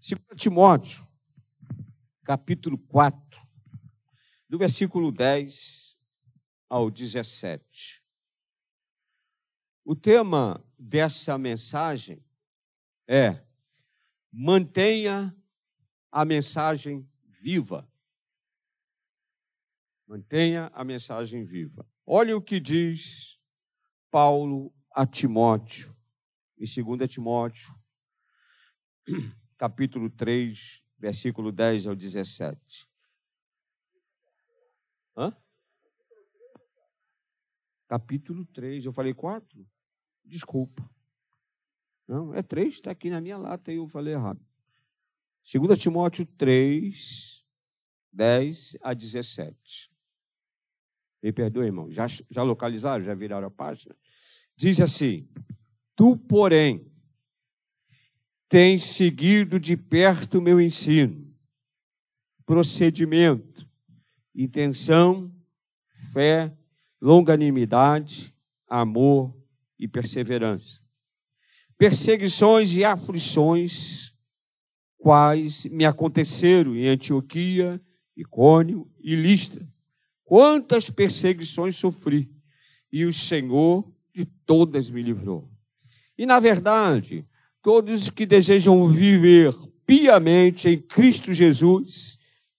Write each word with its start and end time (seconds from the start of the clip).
2 0.00 0.18
Timóteo, 0.34 1.06
capítulo 2.24 2.78
4, 2.78 3.18
do 4.48 4.56
versículo 4.56 5.12
10 5.12 5.98
ao 6.70 6.90
17. 6.90 8.02
O 9.84 9.94
tema 9.94 10.64
dessa 10.78 11.36
mensagem 11.36 12.24
é: 13.06 13.44
mantenha 14.32 15.36
a 16.10 16.24
mensagem 16.24 17.06
viva. 17.38 17.86
Mantenha 20.06 20.70
a 20.72 20.82
mensagem 20.82 21.44
viva. 21.44 21.86
Olha 22.06 22.34
o 22.34 22.42
que 22.42 22.58
diz 22.58 23.38
Paulo 24.10 24.72
a 24.92 25.06
Timóteo, 25.06 25.94
em 26.56 26.64
2 26.64 27.10
Timóteo, 27.10 27.78
capítulo 29.60 30.08
3, 30.08 30.82
versículo 30.98 31.52
10 31.52 31.88
ao 31.88 31.94
17. 31.94 32.88
Hã? 35.14 35.36
Capítulo 37.86 38.46
3, 38.46 38.86
eu 38.86 38.92
falei 38.92 39.12
4? 39.12 39.68
Desculpa. 40.24 40.90
Não, 42.08 42.34
é 42.34 42.42
3, 42.42 42.72
está 42.72 42.90
aqui 42.90 43.10
na 43.10 43.20
minha 43.20 43.36
lata 43.36 43.70
e 43.70 43.76
eu 43.76 43.86
falei 43.86 44.14
errado. 44.14 44.40
2 45.52 45.78
Timóteo 45.78 46.24
3, 46.24 47.44
10 48.10 48.78
a 48.80 48.94
17. 48.94 49.92
Me 51.22 51.34
perdoe, 51.34 51.66
irmão. 51.66 51.90
Já, 51.90 52.06
já 52.06 52.42
localizaram? 52.42 53.04
Já 53.04 53.12
viraram 53.12 53.48
a 53.48 53.50
página? 53.50 53.94
Diz 54.56 54.80
assim: 54.80 55.28
Tu, 55.94 56.16
porém, 56.16 56.89
tens 58.50 58.82
seguido 58.82 59.60
de 59.60 59.76
perto 59.76 60.38
o 60.38 60.42
meu 60.42 60.60
ensino, 60.60 61.32
procedimento, 62.44 63.64
intenção, 64.34 65.32
fé, 66.12 66.52
longanimidade, 67.00 68.34
amor 68.66 69.32
e 69.78 69.86
perseverança. 69.86 70.82
Perseguições 71.78 72.76
e 72.76 72.84
aflições, 72.84 74.12
quais 74.98 75.64
me 75.66 75.84
aconteceram 75.84 76.74
em 76.74 76.88
Antioquia, 76.88 77.80
Icônio 78.16 78.90
e 78.98 79.14
Listra. 79.14 79.64
Quantas 80.24 80.90
perseguições 80.90 81.76
sofri, 81.76 82.28
e 82.92 83.04
o 83.04 83.12
Senhor 83.12 83.88
de 84.12 84.24
todas 84.24 84.90
me 84.90 85.02
livrou. 85.02 85.48
E, 86.18 86.26
na 86.26 86.40
verdade, 86.40 87.24
todos 87.62 88.08
que 88.08 88.24
desejam 88.24 88.86
viver 88.86 89.54
piamente 89.86 90.68
em 90.68 90.80
Cristo 90.80 91.32
Jesus 91.32 92.18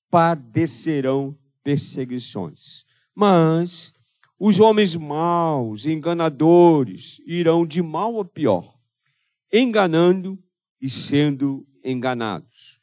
padecerão 0.10 1.38
perseguições. 1.64 2.86
Mas 3.16 3.94
os 4.40 4.60
homens 4.60 4.96
maus, 4.96 5.86
enganadores, 5.86 7.22
irão 7.26 7.66
de 7.66 7.82
mal 7.82 8.20
a 8.20 8.26
pior, 8.26 8.76
enganando 9.52 10.38
e 10.82 10.90
sendo 10.90 11.66
enganados. 11.84 12.80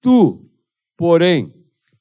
Tu, 0.00 0.48
porém, 0.96 1.52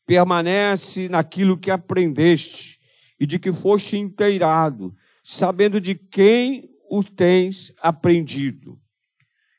permanece 0.06 1.08
naquilo 1.10 1.58
que 1.58 1.72
aprendeste 1.72 2.80
e 3.20 3.26
de 3.26 3.40
que 3.40 3.52
foste 3.52 3.98
inteirado, 3.98 4.96
sabendo 5.24 5.80
de 5.82 5.96
quem 5.96 6.70
o 6.90 7.04
tens 7.04 7.74
aprendido 7.80 8.80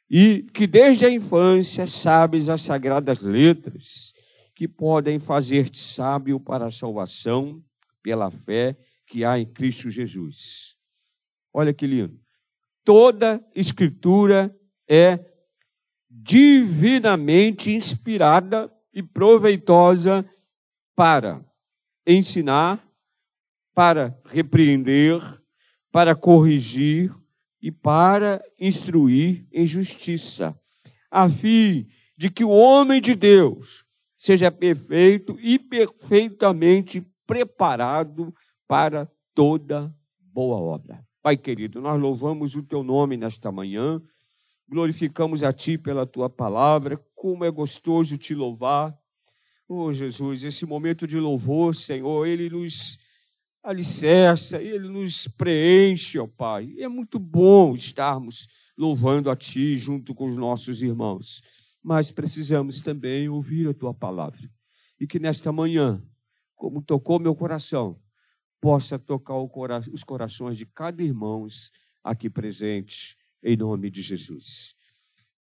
e 0.09 0.43
que 0.55 0.67
desde 0.67 1.05
a 1.05 1.11
infância 1.11 1.87
sabes 1.87 2.49
as 2.49 2.62
sagradas 2.62 3.21
letras 3.21 4.15
que 4.55 4.67
podem 4.67 5.19
fazer-te 5.19 5.79
sábio 5.79 6.41
para 6.41 6.67
a 6.67 6.71
salvação 6.71 7.63
pela 8.03 8.31
fé 8.31 8.77
que 9.07 9.25
há 9.25 9.39
em 9.39 9.47
Cristo 9.47 9.91
Jesus. 9.91 10.77
Olha 11.53 11.75
que 11.75 11.86
lindo. 11.86 12.19
Toda 12.85 13.45
escritura 13.55 14.57
é 14.89 15.19
divinamente 16.09 17.73
inspirada 17.73 18.73
e 18.92 19.03
proveitosa 19.03 20.25
para 20.95 21.45
ensinar, 22.07 22.83
para 23.75 24.19
repreender, 24.25 25.20
para 25.91 26.14
corrigir, 26.14 27.14
e 27.61 27.70
para 27.70 28.42
instruir 28.58 29.46
em 29.52 29.67
justiça, 29.67 30.58
a 31.11 31.28
fim 31.28 31.86
de 32.17 32.30
que 32.30 32.44
o 32.44 32.50
homem 32.50 33.00
de 33.00 33.14
Deus 33.14 33.84
seja 34.17 34.50
perfeito 34.50 35.39
e 35.40 35.58
perfeitamente 35.58 37.06
preparado 37.27 38.34
para 38.67 39.11
toda 39.34 39.94
boa 40.18 40.56
obra. 40.56 41.05
Pai 41.22 41.36
querido, 41.36 41.80
nós 41.80 42.00
louvamos 42.00 42.55
o 42.55 42.62
teu 42.62 42.83
nome 42.83 43.17
nesta 43.17 43.50
manhã, 43.50 44.00
glorificamos 44.68 45.42
a 45.42 45.52
ti 45.52 45.77
pela 45.77 46.06
tua 46.06 46.30
palavra, 46.30 47.00
como 47.14 47.44
é 47.44 47.50
gostoso 47.50 48.17
te 48.17 48.34
louvar. 48.34 48.96
Oh 49.68 49.92
Jesus, 49.92 50.44
esse 50.44 50.64
momento 50.64 51.06
de 51.06 51.18
louvor, 51.18 51.74
Senhor, 51.74 52.27
ele 52.27 52.48
nos 52.48 52.98
alicerça, 53.67 54.63
Ele 54.63 54.89
nos 54.89 55.27
preenche, 55.27 56.19
ó 56.19 56.27
Pai. 56.27 56.73
E 56.77 56.83
é 56.83 56.89
muito 56.89 57.19
bom 57.19 57.75
estarmos 57.75 58.47
louvando 58.79 59.29
a 59.29 59.37
Ti 59.37 59.75
junto 59.75 60.15
com 60.15 60.27
os 60.27 60.37
nossos 60.37 60.83
irmãos. 60.83 61.43
Mas 61.83 62.11
precisamos 62.11 62.81
também 62.81 63.29
ouvir 63.29 63.69
a 63.69 63.75
Tua 63.75 63.93
palavra. 63.93 64.41
E 65.01 65.07
que 65.07 65.19
nesta 65.19 65.53
manhã, 65.53 66.03
como 66.55 66.81
tocou 66.81 67.19
meu 67.19 67.35
coração, 67.35 68.01
possa 68.61 68.99
tocar 68.99 69.37
os 69.93 70.05
corações 70.05 70.57
de 70.57 70.65
cada 70.65 71.03
irmão 71.03 71.47
aqui 72.03 72.31
presente, 72.31 73.17
em 73.43 73.57
nome 73.57 73.91
de 73.91 74.01
Jesus. 74.01 74.75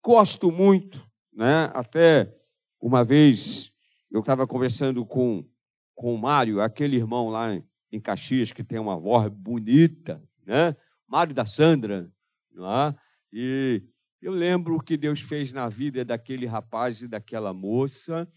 Gosto 0.04 0.52
muito, 0.52 1.06
né? 1.34 1.70
Até 1.74 2.34
uma 2.80 3.04
vez 3.04 3.72
eu 4.10 4.22
estava 4.22 4.48
conversando 4.48 5.06
com, 5.06 5.46
com 5.94 6.14
o 6.14 6.18
Mário, 6.18 6.62
aquele 6.62 6.98
irmão 6.98 7.30
lá 7.30 7.54
em 7.54 7.64
Caxias, 8.00 8.54
que 8.54 8.64
tem 8.64 8.80
uma 8.80 8.98
voz 8.98 9.30
bonita, 9.30 10.24
né? 10.46 10.76
Mário 11.08 11.34
da 11.34 11.46
Sandra, 11.46 12.10
não 12.54 12.66
é? 12.66 12.96
E 13.34 13.84
eu 14.22 14.32
lembro 14.32 14.76
o 14.76 14.82
que 14.82 14.96
Deus 14.96 15.20
fez 15.20 15.52
na 15.52 15.68
vida 15.68 16.06
daquele 16.06 16.46
rapaz 16.46 17.02
e 17.02 17.08
daquela 17.08 17.54
moça, 17.54 18.30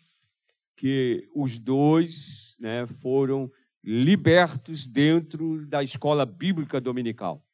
que 0.76 1.28
os 1.34 1.58
dois 1.58 2.56
né, 2.58 2.86
foram 2.86 3.50
libertos 3.82 4.86
dentro 4.86 5.66
da 5.66 5.82
escola 5.82 6.24
bíblica 6.24 6.80
dominical. 6.80 7.46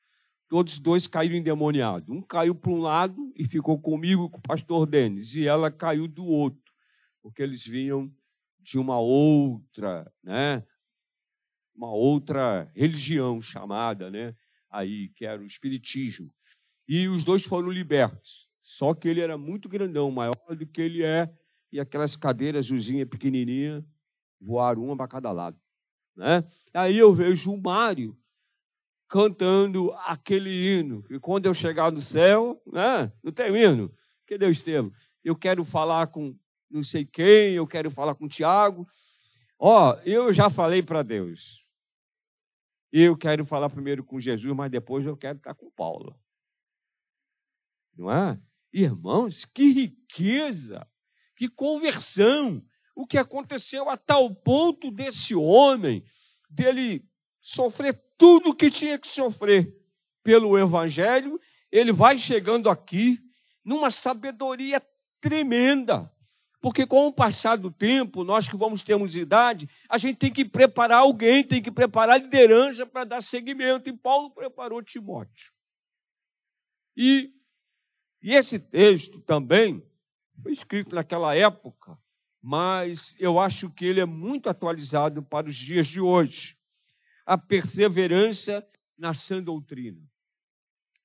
Todos 0.49 0.79
dois 0.79 1.07
caíram 1.07 1.37
endemoniados. 1.37 2.09
Um 2.09 2.23
caiu 2.23 2.55
para 2.55 2.71
um 2.71 2.81
lado 2.81 3.33
e 3.37 3.45
ficou 3.45 3.79
comigo 3.81 4.31
com 4.31 4.39
o 4.39 4.43
pastor 4.43 4.87
Denis, 4.87 5.35
e 5.35 5.47
ela 5.47 5.71
caiu 5.71 6.09
do 6.09 6.25
outro, 6.25 6.73
porque 7.21 7.43
eles 7.43 7.67
vinham 7.67 8.11
de 8.61 8.79
uma 8.79 8.99
outra, 8.99 10.11
né, 10.23 10.65
uma 11.81 11.93
outra 11.95 12.71
religião 12.75 13.41
chamada, 13.41 14.11
né, 14.11 14.35
aí, 14.71 15.09
que 15.17 15.25
era 15.25 15.41
o 15.41 15.47
espiritismo. 15.47 16.31
E 16.87 17.09
os 17.09 17.25
dois 17.25 17.43
foram 17.43 17.71
libertos. 17.71 18.51
Só 18.61 18.93
que 18.93 19.09
ele 19.09 19.23
era 19.23 19.39
muito 19.39 19.67
grandão, 19.67 20.11
maior 20.11 20.35
do 20.55 20.67
que 20.67 20.83
ele 20.83 21.03
é, 21.03 21.33
e 21.73 21.81
aquelas 21.81 22.17
cadeiras 22.17 22.67
azulzinhas 22.67 23.09
pequenininha 23.09 23.83
voaram 24.39 24.85
uma 24.85 24.97
para 24.97 25.09
cada 25.09 25.33
lado, 25.33 25.59
né? 26.15 26.45
Aí 26.75 26.99
eu 26.99 27.15
vejo 27.15 27.51
o 27.53 27.61
Mário 27.61 28.17
cantando 29.09 29.93
aquele 30.05 30.51
hino. 30.51 31.05
E 31.11 31.19
quando 31.19 31.47
eu 31.47 31.55
chegar 31.55 31.91
no 31.91 32.01
céu, 32.01 32.61
né? 32.67 33.13
Não 33.23 33.33
tem 33.33 33.57
hino. 33.57 33.93
Que 34.27 34.37
Deus 34.37 34.63
teve. 34.63 34.91
Eu 35.25 35.35
quero 35.35 35.65
falar 35.65 36.09
com 36.09 36.37
não 36.71 36.83
sei 36.83 37.05
quem, 37.05 37.55
eu 37.55 37.67
quero 37.67 37.91
falar 37.91 38.15
com 38.15 38.29
Tiago. 38.29 38.87
Ó, 39.59 39.95
eu 40.05 40.33
já 40.33 40.49
falei 40.49 40.83
para 40.83 41.03
Deus. 41.03 41.60
Eu 42.93 43.17
quero 43.17 43.45
falar 43.45 43.71
primeiro 43.71 44.05
com 44.05 44.19
Jesus, 44.19 44.55
mas 44.55 44.71
depois 44.71 45.07
eu 45.07 45.17
quero 45.17 45.39
estar 45.39 45.55
com 45.55 45.71
Paulo. 45.71 46.19
Não 47.97 48.11
é? 48.11 48.41
Irmãos, 48.73 49.45
que 49.45 49.71
riqueza, 49.73 50.87
que 51.37 51.49
conversão. 51.49 52.65
O 52.95 53.07
que 53.07 53.17
aconteceu 53.17 53.89
a 53.89 53.97
tal 53.97 54.35
ponto 54.35 54.91
desse 54.91 55.35
homem, 55.35 56.05
dele 56.49 57.09
sofrer 57.41 58.01
tudo 58.19 58.51
o 58.51 58.55
que 58.55 58.71
tinha 58.71 58.99
que 58.99 59.09
sofrer 59.09 59.75
pelo 60.23 60.59
Evangelho, 60.59 61.41
ele 61.71 61.93
vai 61.93 62.19
chegando 62.19 62.69
aqui 62.69 63.19
numa 63.65 63.91
sabedoria 63.91 64.83
tremenda. 65.21 66.13
Porque 66.61 66.87
com 66.87 67.07
o 67.07 67.13
passar 67.13 67.57
do 67.57 67.71
tempo, 67.71 68.23
nós 68.23 68.47
que 68.47 68.57
vamos 68.57 68.83
termos 68.83 69.17
idade, 69.17 69.69
a 69.89 69.97
gente 69.97 70.19
tem 70.19 70.31
que 70.31 70.45
preparar 70.45 70.99
alguém, 70.99 71.43
tem 71.43 71.63
que 71.63 71.71
preparar 71.71 72.17
a 72.17 72.23
liderança 72.23 72.85
para 72.85 73.05
dar 73.05 73.23
seguimento. 73.23 73.89
E 73.89 73.97
Paulo 73.97 74.31
preparou 74.31 74.83
Timóteo. 74.83 75.53
E, 76.95 77.33
e 78.23 78.35
esse 78.35 78.59
texto 78.59 79.21
também 79.23 79.83
foi 80.43 80.53
escrito 80.53 80.95
naquela 80.95 81.35
época, 81.35 81.99
mas 82.43 83.17
eu 83.19 83.39
acho 83.39 83.71
que 83.71 83.87
ele 83.87 84.01
é 84.01 84.07
muito 84.07 84.51
atualizado 84.51 85.23
para 85.23 85.49
os 85.49 85.57
dias 85.57 85.87
de 85.87 86.01
hoje. 86.01 86.59
A 87.25 87.39
perseverança 87.39 88.67
na 88.99 89.15
sã 89.15 89.43
doutrina. 89.43 90.03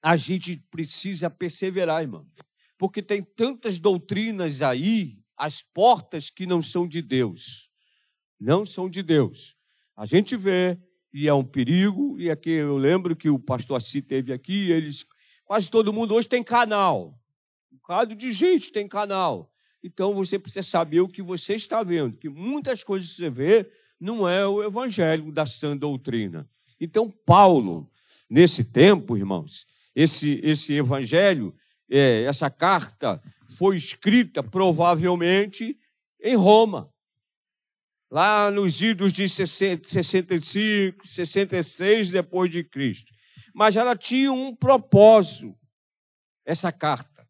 A 0.02 0.18
gente 0.18 0.58
precisa 0.70 1.30
perseverar, 1.30 2.02
irmão, 2.02 2.30
porque 2.78 3.02
tem 3.02 3.24
tantas 3.24 3.80
doutrinas 3.80 4.62
aí, 4.62 5.24
as 5.38 5.62
portas 5.62 6.30
que 6.30 6.46
não 6.46 6.62
são 6.62 6.88
de 6.88 7.02
Deus. 7.02 7.70
Não 8.40 8.66
são 8.66 8.90
de 8.90 9.02
Deus. 9.02 9.56
A 9.96 10.06
gente 10.06 10.36
vê, 10.36 10.78
e 11.14 11.28
é 11.28 11.34
um 11.34 11.44
perigo, 11.44 12.20
e 12.20 12.30
aqui 12.30 12.50
eu 12.50 12.78
lembro 12.78 13.16
que 13.16 13.30
o 13.30 13.40
pastor 13.40 13.78
Assi 13.78 14.02
teve 14.02 14.34
aqui, 14.34 14.72
eles, 14.72 15.06
quase 15.46 15.70
todo 15.70 15.94
mundo 15.94 16.14
hoje 16.14 16.28
tem 16.28 16.44
canal. 16.44 17.18
Um 17.72 17.78
bocado 17.78 18.16
de 18.16 18.32
gente 18.32 18.72
tem 18.72 18.88
canal. 18.88 19.52
Então 19.84 20.14
você 20.14 20.40
precisa 20.40 20.64
saber 20.64 21.02
o 21.02 21.08
que 21.08 21.22
você 21.22 21.56
está 21.56 21.84
vendo, 21.84 22.18
que 22.18 22.28
muitas 22.28 22.84
coisas 22.84 23.12
que 23.12 23.18
você 23.18 23.30
vê 23.30 23.72
não 24.00 24.28
é 24.28 24.46
o 24.46 24.64
evangelho 24.64 25.32
da 25.32 25.46
sã 25.46 25.76
doutrina. 25.78 26.50
Então, 26.80 27.10
Paulo, 27.10 27.90
nesse 28.30 28.64
tempo, 28.64 29.16
irmãos, 29.16 29.66
esse, 29.96 30.42
esse 30.44 30.74
evangelho, 30.74 31.56
é, 31.90 32.24
essa 32.24 32.50
carta 32.50 33.22
foi 33.58 33.78
escrita 33.78 34.44
provavelmente 34.44 35.78
em 36.22 36.36
Roma, 36.36 36.92
lá 38.10 38.50
nos 38.50 38.82
idos 38.82 39.14
de 39.14 39.28
65, 39.30 41.08
66 41.08 42.12
depois 42.12 42.52
de 42.52 42.64
Cristo. 42.64 43.14
Mas 43.54 43.76
ela 43.76 43.96
tinha 43.96 44.32
um 44.32 44.56
propósito, 44.56 45.56
essa 46.46 46.72
carta. 46.72 47.28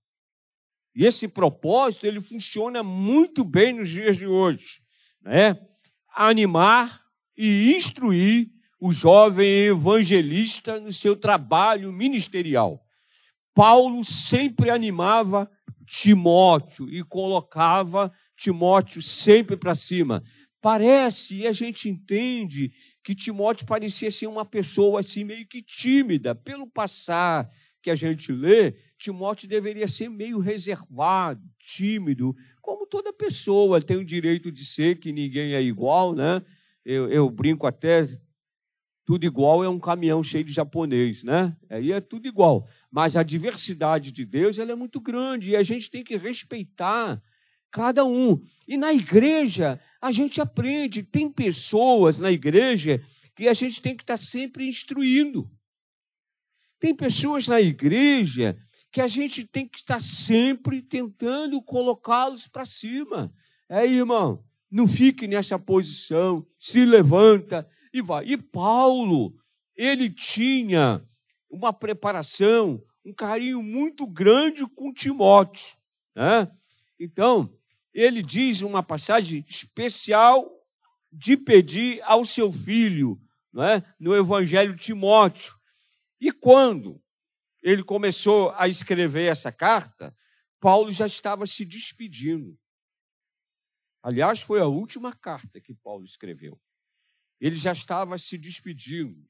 E 0.96 1.06
esse 1.06 1.28
propósito 1.28 2.06
ele 2.06 2.22
funciona 2.22 2.82
muito 2.82 3.44
bem 3.44 3.74
nos 3.74 3.90
dias 3.90 4.16
de 4.16 4.26
hoje, 4.26 4.82
né? 5.22 5.60
Animar 6.16 7.02
e 7.38 7.76
instruir 7.76 8.50
o 8.80 8.92
jovem 8.92 9.66
evangelista 9.66 10.80
no 10.80 10.94
seu 10.94 11.16
trabalho 11.16 11.92
ministerial. 11.92 12.85
Paulo 13.56 14.04
sempre 14.04 14.70
animava 14.70 15.50
Timóteo 15.88 16.90
e 16.90 17.02
colocava 17.04 18.12
Timóteo 18.38 19.02
sempre 19.02 19.56
para 19.56 19.74
cima. 19.74 20.22
Parece, 20.62 21.38
e 21.38 21.48
a 21.48 21.54
gente 21.54 21.88
entende, 21.88 22.72
que 23.02 23.16
Timóteo 23.16 23.66
parecia 23.66 24.12
ser 24.12 24.28
uma 24.28 24.44
pessoa 24.44 25.00
assim 25.00 25.24
meio 25.24 25.48
que 25.48 25.62
tímida, 25.62 26.36
pelo 26.36 26.68
passar 26.68 27.50
que 27.82 27.90
a 27.90 27.96
gente 27.96 28.32
lê, 28.32 28.74
Timóteo 28.98 29.48
deveria 29.48 29.88
ser 29.88 30.10
meio 30.10 30.40
reservado, 30.40 31.42
tímido, 31.60 32.36
como 32.62 32.88
toda 32.88 33.14
pessoa 33.14 33.82
tem 33.82 33.96
o 33.96 34.06
direito 34.06 34.52
de 34.52 34.66
ser, 34.66 35.00
que 35.00 35.14
ninguém 35.14 35.54
é 35.54 35.62
igual, 35.62 36.14
né? 36.14 36.42
Eu, 36.84 37.10
eu 37.10 37.30
brinco 37.30 37.68
até, 37.68 38.20
tudo 39.06 39.24
igual 39.24 39.64
é 39.64 39.70
um 39.70 39.80
caminhão 39.80 40.24
cheio 40.24 40.44
de 40.44 40.52
japonês, 40.52 41.24
né? 41.24 41.56
Aí 41.70 41.92
é 41.92 42.02
tudo 42.02 42.28
igual. 42.28 42.68
Mas 42.92 43.16
a 43.16 43.22
diversidade 43.22 44.12
de 44.12 44.26
Deus 44.26 44.58
ela 44.58 44.72
é 44.72 44.76
muito 44.76 45.00
grande 45.00 45.52
e 45.52 45.56
a 45.56 45.62
gente 45.62 45.92
tem 45.92 46.04
que 46.04 46.18
respeitar 46.18 47.22
cada 47.70 48.04
um. 48.04 48.42
E 48.68 48.78
na 48.78 48.92
igreja, 48.92 49.80
a 50.02 50.12
gente 50.12 50.42
aprende. 50.42 51.04
Tem 51.04 51.32
pessoas 51.32 52.20
na 52.20 52.32
igreja 52.32 53.00
que 53.36 53.48
a 53.48 53.54
gente 53.54 53.80
tem 53.80 53.96
que 53.96 54.02
estar 54.02 54.18
sempre 54.18 54.68
instruindo. 54.68 55.52
Tem 56.80 56.96
pessoas 56.96 57.48
na 57.48 57.62
igreja 57.62 58.58
que 58.92 59.02
a 59.02 59.08
gente 59.08 59.44
tem 59.44 59.68
que 59.68 59.78
estar 59.78 60.02
sempre 60.02 60.82
tentando 60.82 61.62
colocá-los 61.62 62.48
para 62.48 62.66
cima. 62.66 63.32
É, 63.70 63.86
irmão, 63.86 64.44
não 64.72 64.88
fique 64.88 65.28
nessa 65.28 65.60
posição, 65.60 66.46
se 66.58 66.86
levanta 66.86 67.68
e 67.96 68.02
vai. 68.02 68.26
E 68.26 68.36
Paulo, 68.36 69.34
ele 69.74 70.10
tinha 70.10 71.02
uma 71.50 71.72
preparação, 71.72 72.84
um 73.06 73.14
carinho 73.14 73.64
muito 73.64 74.06
grande 74.06 74.68
com 74.68 74.94
Timóteo. 74.94 75.78
Né? 76.14 76.52
Então, 77.00 77.58
ele 77.94 78.22
diz 78.22 78.62
uma 78.62 78.84
passagem 78.84 79.46
especial 79.48 80.52
de 81.10 81.38
pedir 81.38 82.02
ao 82.04 82.26
seu 82.26 82.52
filho, 82.52 83.18
não 83.54 83.64
é? 83.64 83.82
no 83.98 84.14
Evangelho 84.14 84.76
de 84.76 84.84
Timóteo. 84.84 85.56
E 86.20 86.34
quando 86.34 87.02
ele 87.64 87.82
começou 87.82 88.52
a 88.58 88.68
escrever 88.68 89.32
essa 89.32 89.54
carta, 89.54 90.14
Paulo 90.60 90.92
já 90.92 91.06
estava 91.06 91.48
se 91.48 91.64
despedindo. 91.64 92.60
Aliás, 94.04 94.42
foi 94.42 94.60
a 94.60 94.68
última 94.68 95.16
carta 95.16 95.62
que 95.62 95.74
Paulo 95.74 96.04
escreveu. 96.04 96.60
Ele 97.46 97.56
já 97.56 97.74
estava 97.74 98.18
se 98.18 98.40
despedindo. 98.40 99.24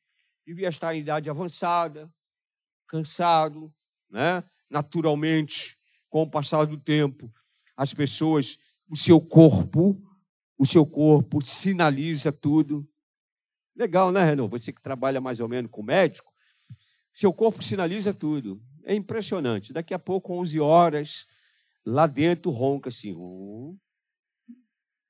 Devia 0.47 0.69
estar 0.69 0.95
em 0.95 1.01
idade 1.01 1.29
avançada, 1.29 2.09
cansado, 2.87 3.75
né? 4.09 4.41
naturalmente, 4.69 5.77
com 6.09 6.21
o 6.21 6.29
passar 6.29 6.63
do 6.63 6.77
tempo, 6.77 7.29
as 7.75 7.93
pessoas, 7.93 8.57
o 8.87 8.95
seu 8.95 9.19
corpo, 9.19 10.01
o 10.57 10.65
seu 10.65 10.85
corpo 10.85 11.41
sinaliza 11.41 12.31
tudo. 12.31 12.89
Legal, 13.75 14.13
né, 14.13 14.23
Renan? 14.23 14.47
Você 14.47 14.71
que 14.71 14.81
trabalha 14.81 15.19
mais 15.19 15.41
ou 15.41 15.49
menos 15.49 15.69
com 15.69 15.83
médico, 15.83 16.31
seu 17.13 17.33
corpo 17.33 17.61
sinaliza 17.61 18.13
tudo. 18.13 18.63
É 18.85 18.95
impressionante. 18.95 19.73
Daqui 19.73 19.93
a 19.93 19.99
pouco, 19.99 20.33
11 20.39 20.57
horas, 20.61 21.27
lá 21.85 22.07
dentro 22.07 22.49
ronca 22.49 22.87
assim. 22.87 23.13
Uh, 23.13 23.77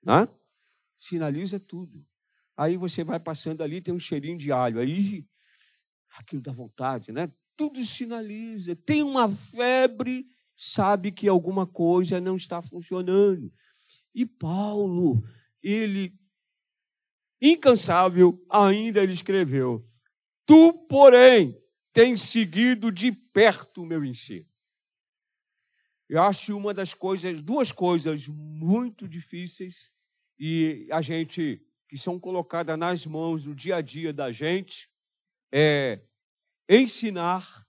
né? 0.01 0.27
Sinaliza 0.97 1.59
tudo. 1.59 2.03
Aí 2.57 2.77
você 2.77 3.03
vai 3.03 3.19
passando 3.19 3.61
ali, 3.61 3.81
tem 3.81 3.93
um 3.93 3.99
cheirinho 3.99 4.37
de 4.37 4.51
alho. 4.51 4.79
Aí 4.79 5.25
aquilo 6.17 6.41
dá 6.41 6.51
vontade, 6.51 7.11
né? 7.11 7.31
Tudo 7.57 7.83
sinaliza. 7.83 8.75
Tem 8.75 9.03
uma 9.03 9.29
febre, 9.29 10.27
sabe 10.55 11.11
que 11.11 11.27
alguma 11.27 11.67
coisa 11.67 12.19
não 12.19 12.35
está 12.35 12.61
funcionando. 12.61 13.51
E 14.13 14.25
Paulo, 14.25 15.23
ele, 15.61 16.17
incansável, 17.41 18.41
ainda 18.49 19.03
ele 19.03 19.13
escreveu: 19.13 19.85
Tu, 20.45 20.73
porém, 20.87 21.61
tem 21.91 22.15
seguido 22.15 22.91
de 22.91 23.11
perto 23.11 23.81
o 23.81 23.85
meu 23.85 24.03
ensino. 24.03 24.45
Eu 26.07 26.21
acho 26.21 26.55
uma 26.55 26.73
das 26.73 26.93
coisas, 26.93 27.41
duas 27.41 27.71
coisas 27.71 28.27
muito 28.27 29.07
difíceis 29.07 29.91
e 30.37 30.87
a 30.91 31.01
gente 31.01 31.64
que 31.95 32.01
são 32.01 32.19
colocadas 32.19 32.77
nas 32.77 33.05
mãos 33.05 33.45
no 33.45 33.55
dia 33.55 33.77
a 33.77 33.81
dia 33.81 34.11
da 34.11 34.29
gente 34.29 34.89
é 35.49 36.01
ensinar 36.67 37.65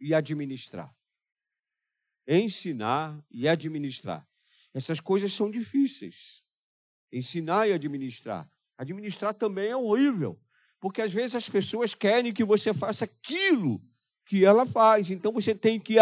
e 0.00 0.14
administrar. 0.14 0.94
Ensinar 2.28 3.20
e 3.28 3.48
administrar. 3.48 4.24
Essas 4.72 5.00
coisas 5.00 5.32
são 5.32 5.50
difíceis. 5.50 6.44
Ensinar 7.12 7.66
e 7.66 7.72
administrar. 7.72 8.48
Administrar 8.78 9.34
também 9.34 9.70
é 9.70 9.76
horrível. 9.76 10.40
Porque 10.78 11.02
às 11.02 11.12
vezes 11.12 11.34
as 11.34 11.48
pessoas 11.48 11.92
querem 11.92 12.32
que 12.32 12.44
você 12.44 12.72
faça 12.72 13.04
aquilo 13.04 13.82
que 14.26 14.44
ela 14.44 14.64
faz. 14.64 15.10
Então 15.10 15.32
você 15.32 15.56
tem 15.56 15.80
que 15.80 15.96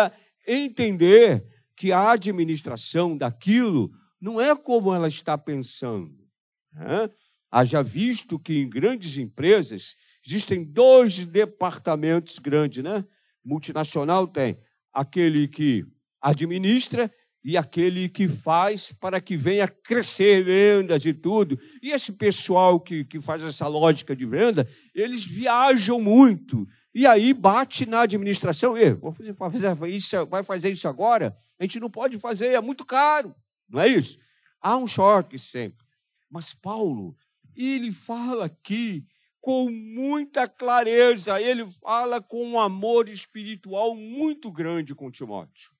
entender 0.47 1.47
que 1.75 1.93
a 1.93 2.11
administração 2.11 3.17
daquilo 3.17 3.90
não 4.21 4.38
é 4.38 4.55
como 4.55 4.95
ela 4.95 5.09
está 5.09 5.38
pensando. 5.38 6.28
Né? 6.75 7.09
Haja 7.50 7.83
visto 7.83 8.38
que 8.38 8.59
em 8.59 8.69
grandes 8.69 9.17
empresas 9.17 9.97
existem 10.25 10.64
dois 10.64 11.26
departamentos 11.26 12.38
grandes, 12.38 12.85
né? 12.85 13.05
Multinacional 13.45 14.26
tem 14.26 14.59
aquele 14.93 15.49
que 15.49 15.87
administra 16.21 17.11
e 17.43 17.57
aquele 17.57 18.09
que 18.09 18.28
faz 18.28 18.93
para 18.93 19.21
que 19.21 19.37
venha 19.37 19.67
crescer 19.67 20.45
vendas 20.45 21.07
e 21.07 21.14
tudo. 21.14 21.59
E 21.83 21.93
esse 21.93 22.12
pessoal 22.12 22.78
que, 22.78 23.05
que 23.05 23.21
faz 23.21 23.43
essa 23.43 23.67
lógica 23.67 24.14
de 24.14 24.26
venda, 24.26 24.69
eles 24.95 25.25
viajam 25.25 25.99
muito. 25.99 26.69
E 26.95 27.07
aí 27.07 27.33
bate 27.33 27.87
na 27.87 28.02
administração, 28.02 28.76
e 28.76 28.93
vou 28.93 29.12
fazer, 29.12 29.75
isso, 29.88 30.26
vai 30.26 30.43
fazer 30.43 30.71
isso 30.71 30.88
agora? 30.88 31.37
A 31.59 31.62
gente 31.64 31.81
não 31.81 31.90
pode 31.90 32.19
fazer, 32.19 32.49
é 32.49 32.61
muito 32.61 32.85
caro. 32.85 33.35
Não 33.69 33.81
é 33.81 33.88
isso? 33.88 34.19
Há 34.61 34.76
um 34.76 34.87
choque 34.87 35.38
sempre. 35.38 35.87
Mas 36.31 36.52
Paulo, 36.52 37.17
ele 37.66 37.92
fala 37.92 38.46
aqui 38.46 39.06
com 39.40 39.70
muita 39.70 40.48
clareza, 40.48 41.40
ele 41.40 41.64
fala 41.80 42.20
com 42.20 42.44
um 42.44 42.60
amor 42.60 43.08
espiritual 43.08 43.96
muito 43.96 44.50
grande 44.52 44.94
com 44.94 45.10
Timóteo. 45.10 45.72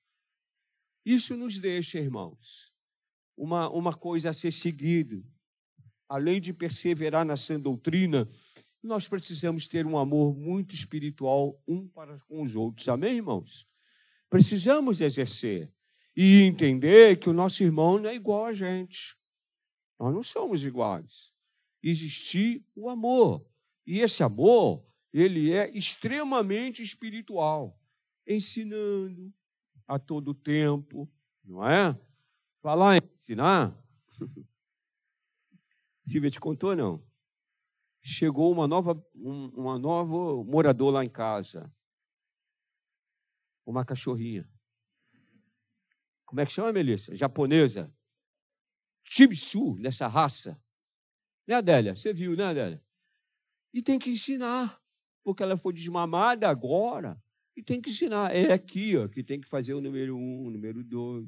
Isso 1.05 1.37
nos 1.37 1.57
deixa, 1.57 1.99
irmãos, 1.99 2.73
uma, 3.37 3.69
uma 3.69 3.93
coisa 3.93 4.31
a 4.31 4.33
ser 4.33 4.51
seguido. 4.51 5.25
Além 6.07 6.41
de 6.41 6.51
perseverar 6.51 7.23
na 7.23 7.37
sã 7.37 7.59
doutrina, 7.59 8.27
nós 8.81 9.07
precisamos 9.07 9.67
ter 9.67 9.85
um 9.85 9.97
amor 9.97 10.35
muito 10.35 10.73
espiritual 10.73 11.61
um 11.67 11.87
para 11.87 12.17
com 12.27 12.41
os 12.41 12.55
outros. 12.55 12.89
Amém, 12.89 13.17
irmãos? 13.17 13.67
Precisamos 14.29 15.01
exercer. 15.01 15.71
e 16.15 16.41
entender 16.41 17.17
que 17.17 17.29
o 17.29 17.33
nosso 17.33 17.63
irmão 17.63 17.97
não 17.97 18.09
é 18.09 18.15
igual 18.15 18.45
a 18.45 18.53
gente. 18.53 19.15
Nós 19.97 20.13
não 20.13 20.23
somos 20.23 20.65
iguais. 20.65 21.31
Existir 21.81 22.65
o 22.75 22.89
amor. 22.89 23.45
E 23.85 23.99
esse 23.99 24.21
amor, 24.21 24.85
ele 25.11 25.51
é 25.51 25.69
extremamente 25.75 26.83
espiritual, 26.83 27.79
ensinando 28.27 29.33
a 29.87 29.97
todo 29.97 30.33
tempo, 30.33 31.11
não 31.43 31.67
é? 31.67 31.99
Falar 32.61 32.97
em 32.97 33.01
ensinar. 33.23 33.75
Silvia 36.05 36.29
te 36.29 36.39
contou, 36.39 36.75
não? 36.75 37.03
Chegou 38.01 38.51
uma 38.51 38.67
nova, 38.67 39.03
um, 39.15 39.47
uma 39.49 39.77
nova 39.77 40.43
morador 40.43 40.91
lá 40.91 41.03
em 41.03 41.09
casa. 41.09 41.73
Uma 43.65 43.85
cachorrinha. 43.85 44.49
Como 46.25 46.41
é 46.41 46.45
que 46.45 46.51
chama, 46.51 46.71
Melissa? 46.71 47.15
Japonesa. 47.15 47.93
Chibsu, 49.03 49.75
nessa 49.79 50.07
raça. 50.07 50.59
Né, 51.49 51.55
Adélia? 51.55 51.95
Você 51.95 52.13
viu, 52.13 52.35
né, 52.35 52.43
Adélia? 52.43 52.79
E 53.73 53.81
tem 53.81 53.97
que 53.97 54.11
ensinar, 54.11 54.79
porque 55.23 55.41
ela 55.41 55.57
foi 55.57 55.73
desmamada 55.73 56.47
agora. 56.47 57.19
E 57.57 57.63
tem 57.63 57.81
que 57.81 57.89
ensinar. 57.89 58.35
É 58.35 58.53
aqui 58.53 58.95
ó, 58.95 59.07
que 59.07 59.23
tem 59.23 59.41
que 59.41 59.49
fazer 59.49 59.73
o 59.73 59.81
número 59.81 60.15
um, 60.15 60.45
o 60.45 60.51
número 60.51 60.83
dois. 60.83 61.27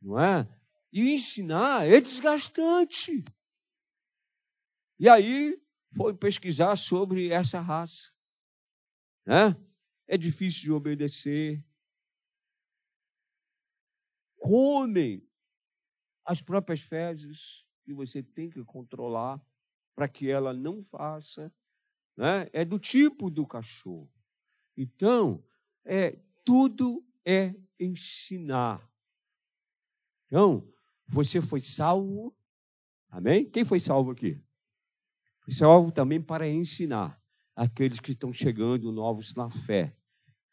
Não 0.00 0.18
é? 0.18 0.48
E 0.90 1.12
ensinar 1.12 1.86
é 1.86 2.00
desgastante. 2.00 3.22
E 4.98 5.10
aí 5.10 5.62
foi 5.94 6.16
pesquisar 6.16 6.74
sobre 6.76 7.28
essa 7.28 7.60
raça. 7.60 8.10
Né? 9.26 9.54
É 10.06 10.16
difícil 10.16 10.62
de 10.62 10.72
obedecer. 10.72 11.62
Comem 14.38 15.22
as 16.24 16.40
próprias 16.40 16.80
fezes 16.80 17.70
que 17.84 17.92
você 17.92 18.22
tem 18.22 18.48
que 18.48 18.64
controlar 18.64 19.40
para 19.94 20.08
que 20.08 20.30
ela 20.30 20.52
não 20.52 20.82
faça. 20.84 21.52
Né? 22.16 22.48
É 22.52 22.64
do 22.64 22.78
tipo 22.78 23.30
do 23.30 23.46
cachorro. 23.46 24.10
Então, 24.76 25.44
é, 25.84 26.18
tudo 26.44 27.04
é 27.24 27.54
ensinar. 27.78 28.88
Então, 30.26 30.66
você 31.06 31.40
foi 31.40 31.60
salvo, 31.60 32.34
amém? 33.08 33.48
Quem 33.48 33.64
foi 33.64 33.80
salvo 33.80 34.10
aqui? 34.10 34.42
Foi 35.40 35.52
salvo 35.52 35.92
também 35.92 36.20
para 36.20 36.48
ensinar 36.48 37.20
aqueles 37.54 38.00
que 38.00 38.12
estão 38.12 38.32
chegando 38.32 38.92
novos 38.92 39.34
na 39.34 39.50
fé, 39.50 39.96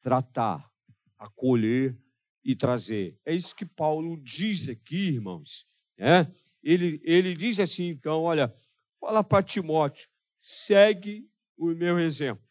tratar, 0.01 0.69
acolher 1.17 1.97
e 2.43 2.55
trazer. 2.55 3.19
É 3.25 3.33
isso 3.33 3.55
que 3.55 3.65
Paulo 3.65 4.17
diz 4.21 4.67
aqui, 4.67 5.09
irmãos. 5.09 5.67
É? 5.97 6.25
Ele, 6.61 7.01
ele 7.03 7.35
diz 7.35 7.59
assim, 7.59 7.87
então, 7.87 8.21
olha, 8.21 8.53
fala 8.99 9.23
para 9.23 9.43
Timóteo, 9.43 10.09
segue 10.37 11.29
o 11.57 11.67
meu 11.67 11.99
exemplo. 11.99 12.43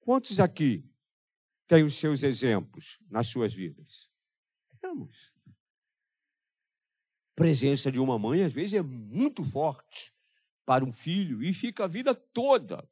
Quantos 0.00 0.38
aqui 0.38 0.88
têm 1.66 1.82
os 1.82 1.94
seus 1.94 2.22
exemplos 2.22 2.98
nas 3.10 3.26
suas 3.26 3.52
vidas? 3.52 4.10
Temos. 4.80 5.32
A 7.32 7.34
presença 7.34 7.90
de 7.90 7.98
uma 7.98 8.18
mãe, 8.18 8.44
às 8.44 8.52
vezes, 8.52 8.74
é 8.74 8.82
muito 8.82 9.42
forte 9.42 10.14
para 10.64 10.84
um 10.84 10.92
filho 10.92 11.42
e 11.42 11.52
fica 11.52 11.84
a 11.84 11.88
vida 11.88 12.14
toda. 12.14 12.88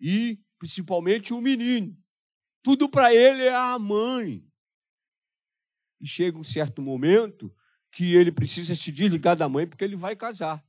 E, 0.00 0.40
principalmente, 0.58 1.34
o 1.34 1.40
menino. 1.40 1.96
Tudo 2.62 2.88
para 2.88 3.12
ele 3.12 3.42
é 3.42 3.54
a 3.54 3.78
mãe. 3.78 4.48
E 6.00 6.06
chega 6.06 6.38
um 6.38 6.44
certo 6.44 6.80
momento 6.80 7.54
que 7.92 8.14
ele 8.14 8.32
precisa 8.32 8.74
se 8.74 8.90
desligar 8.90 9.36
da 9.36 9.48
mãe 9.48 9.66
porque 9.66 9.84
ele 9.84 9.96
vai 9.96 10.16
casar. 10.16 10.64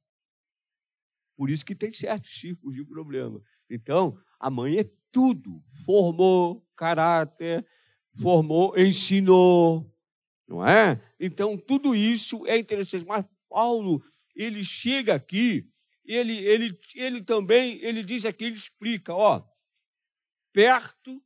Por 1.35 1.49
isso 1.49 1.65
que 1.65 1.73
tem 1.73 1.89
certos 1.91 2.31
tipos 2.31 2.75
de 2.75 2.85
problema. 2.85 3.41
Então, 3.69 4.17
a 4.39 4.49
mãe 4.49 4.79
é 4.79 4.89
tudo. 5.11 5.63
Formou 5.85 6.67
caráter, 6.75 7.65
formou, 8.21 8.77
ensinou, 8.77 9.89
não 10.47 10.67
é? 10.67 11.01
Então, 11.19 11.57
tudo 11.57 11.95
isso 11.95 12.45
é 12.45 12.57
interessante. 12.57 13.05
Mas 13.05 13.25
Paulo, 13.49 14.03
ele 14.35 14.63
chega 14.63 15.15
aqui, 15.15 15.67
ele, 16.05 16.37
ele, 16.45 16.77
ele 16.95 17.23
também, 17.23 17.79
ele 17.81 18.03
diz 18.03 18.25
aqui, 18.25 18.45
ele 18.45 18.55
explica, 18.55 19.13
ó, 19.13 19.43
perto 20.51 21.23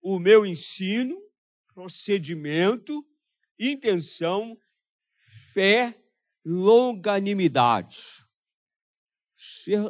o 0.00 0.18
meu 0.18 0.46
ensino, 0.46 1.20
procedimento, 1.74 3.04
intenção, 3.58 4.56
fé, 5.52 5.94
longanimidade. 6.44 8.24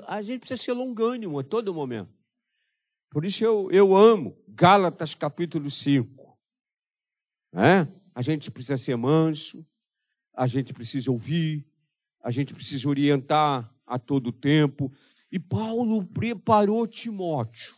a 0.06 0.20
gente 0.20 0.40
precisa 0.40 0.62
ser 0.62 0.72
longânimo 0.72 1.38
a 1.38 1.44
todo 1.44 1.72
momento. 1.72 2.12
Por 3.10 3.24
isso 3.24 3.44
eu, 3.44 3.70
eu 3.70 3.94
amo 3.94 4.36
Gálatas 4.48 5.14
capítulo 5.14 5.70
5. 5.70 6.38
É? 7.54 7.86
A 8.14 8.22
gente 8.22 8.50
precisa 8.50 8.76
ser 8.76 8.96
manso, 8.96 9.64
a 10.34 10.46
gente 10.46 10.72
precisa 10.72 11.10
ouvir, 11.10 11.66
a 12.20 12.30
gente 12.30 12.54
precisa 12.54 12.88
orientar 12.88 13.72
a 13.86 13.98
todo 13.98 14.32
tempo. 14.32 14.92
E 15.30 15.38
Paulo 15.38 16.04
preparou 16.06 16.86
Timóteo 16.86 17.76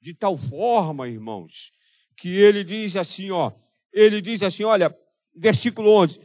de 0.00 0.14
tal 0.14 0.36
forma, 0.36 1.08
irmãos, 1.08 1.72
que 2.16 2.28
ele 2.28 2.62
diz 2.62 2.96
assim, 2.96 3.32
ó, 3.32 3.52
ele 3.92 4.20
diz 4.20 4.42
assim, 4.42 4.62
olha, 4.62 4.96
versículo 5.34 5.90
11: 5.90 6.20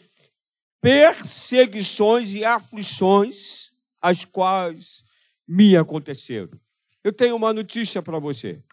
perseguições 0.82 2.34
e 2.34 2.44
aflições 2.44 3.72
as 4.02 4.26
quais 4.26 5.04
me 5.48 5.78
aconteceram. 5.78 6.60
Eu 7.04 7.14
tenho 7.14 7.36
uma 7.36 7.54
notícia 7.54 8.02
para 8.02 8.20
você. 8.20 8.64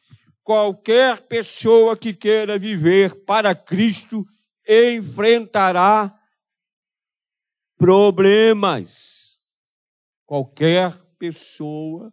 Qualquer 0.43 1.21
pessoa 1.23 1.97
que 1.97 2.15
queira 2.15 2.59
viver 2.59 3.15
para 3.25 3.55
Cristo 3.55 4.27
enfrentará 4.67 6.19
problemas. 7.77 9.39
Qualquer 10.25 10.97
pessoa 11.19 12.13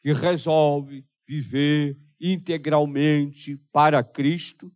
que 0.00 0.12
resolve 0.12 1.06
viver 1.26 1.98
integralmente 2.20 3.56
para 3.72 4.02
Cristo 4.02 4.72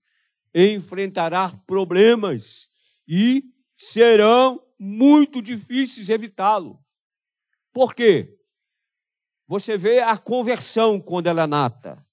enfrentará 0.55 1.51
problemas 1.67 2.69
e 3.07 3.45
serão 3.81 4.63
muito 4.79 5.41
difíceis 5.41 6.11
evitá-lo. 6.11 6.79
Por 7.73 7.95
quê? 7.95 8.39
Você 9.47 9.79
vê 9.79 10.01
a 10.01 10.19
conversão 10.19 11.01
quando 11.01 11.29
ela 11.29 11.45
é 11.45 11.47
nata. 11.47 12.07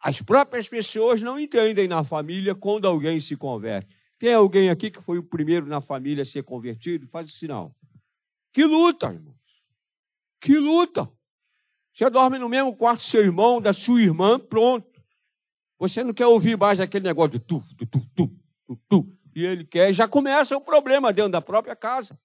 As 0.00 0.22
próprias 0.22 0.66
pessoas 0.66 1.20
não 1.20 1.38
entendem 1.38 1.86
na 1.86 2.02
família 2.02 2.54
quando 2.54 2.88
alguém 2.88 3.20
se 3.20 3.36
converte. 3.36 3.94
Tem 4.18 4.32
alguém 4.32 4.70
aqui 4.70 4.90
que 4.90 5.02
foi 5.02 5.18
o 5.18 5.22
primeiro 5.22 5.66
na 5.66 5.82
família 5.82 6.22
a 6.22 6.26
ser 6.26 6.42
convertido? 6.42 7.06
Faz 7.08 7.28
o 7.30 7.34
sinal. 7.34 7.76
Que 8.50 8.64
luta, 8.64 9.12
irmãos. 9.12 9.36
Que 10.40 10.56
luta. 10.56 11.06
Você 11.92 12.08
dorme 12.08 12.38
no 12.38 12.48
mesmo 12.48 12.74
quarto 12.74 13.00
do 13.00 13.04
seu 13.04 13.20
irmão, 13.22 13.60
da 13.60 13.74
sua 13.74 14.00
irmã, 14.00 14.40
pronto. 14.40 15.02
Você 15.78 16.02
não 16.02 16.14
quer 16.14 16.26
ouvir 16.26 16.56
mais 16.56 16.80
aquele 16.80 17.04
negócio 17.04 17.32
de 17.32 17.40
tu, 17.40 17.62
tu, 17.76 17.86
tu, 17.86 18.00
tu, 18.14 18.40
tu, 18.66 18.80
tu. 18.88 19.23
E 19.34 19.44
ele 19.44 19.64
quer, 19.64 19.92
já 19.92 20.06
começa 20.06 20.56
o 20.56 20.60
problema 20.60 21.12
dentro 21.12 21.32
da 21.32 21.42
própria 21.42 21.74
casa. 21.74 22.18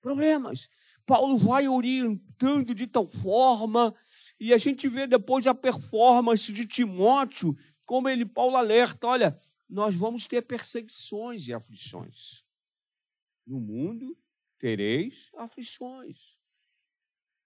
Problemas. 0.00 0.68
Paulo 1.04 1.36
vai 1.36 1.66
orientando 1.68 2.74
de 2.74 2.86
tal 2.86 3.08
forma, 3.08 3.94
e 4.38 4.54
a 4.54 4.58
gente 4.58 4.88
vê 4.88 5.06
depois 5.06 5.46
a 5.46 5.54
performance 5.54 6.52
de 6.52 6.66
Timóteo, 6.66 7.56
como 7.84 8.08
ele, 8.08 8.24
Paulo 8.24 8.56
alerta: 8.56 9.06
olha, 9.06 9.40
nós 9.68 9.96
vamos 9.96 10.26
ter 10.26 10.42
perseguições 10.42 11.46
e 11.48 11.52
aflições. 11.52 12.44
No 13.46 13.60
mundo 13.60 14.16
tereis 14.58 15.30
aflições. 15.36 16.38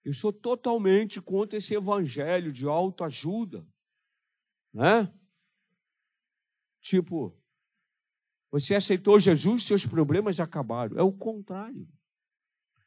Eu 0.05 0.12
sou 0.12 0.33
totalmente 0.33 1.21
contra 1.21 1.59
esse 1.59 1.75
evangelho 1.75 2.53
de 2.53 2.67
autoajuda. 2.67 3.67
Né? 4.73 5.12
Tipo, 6.81 7.37
você 8.61 8.75
aceitou 8.75 9.21
Jesus, 9.21 9.65
seus 9.65 9.87
problemas 9.87 10.41
acabaram. 10.41 10.99
É 10.99 11.03
o 11.03 11.13
contrário. 11.13 11.87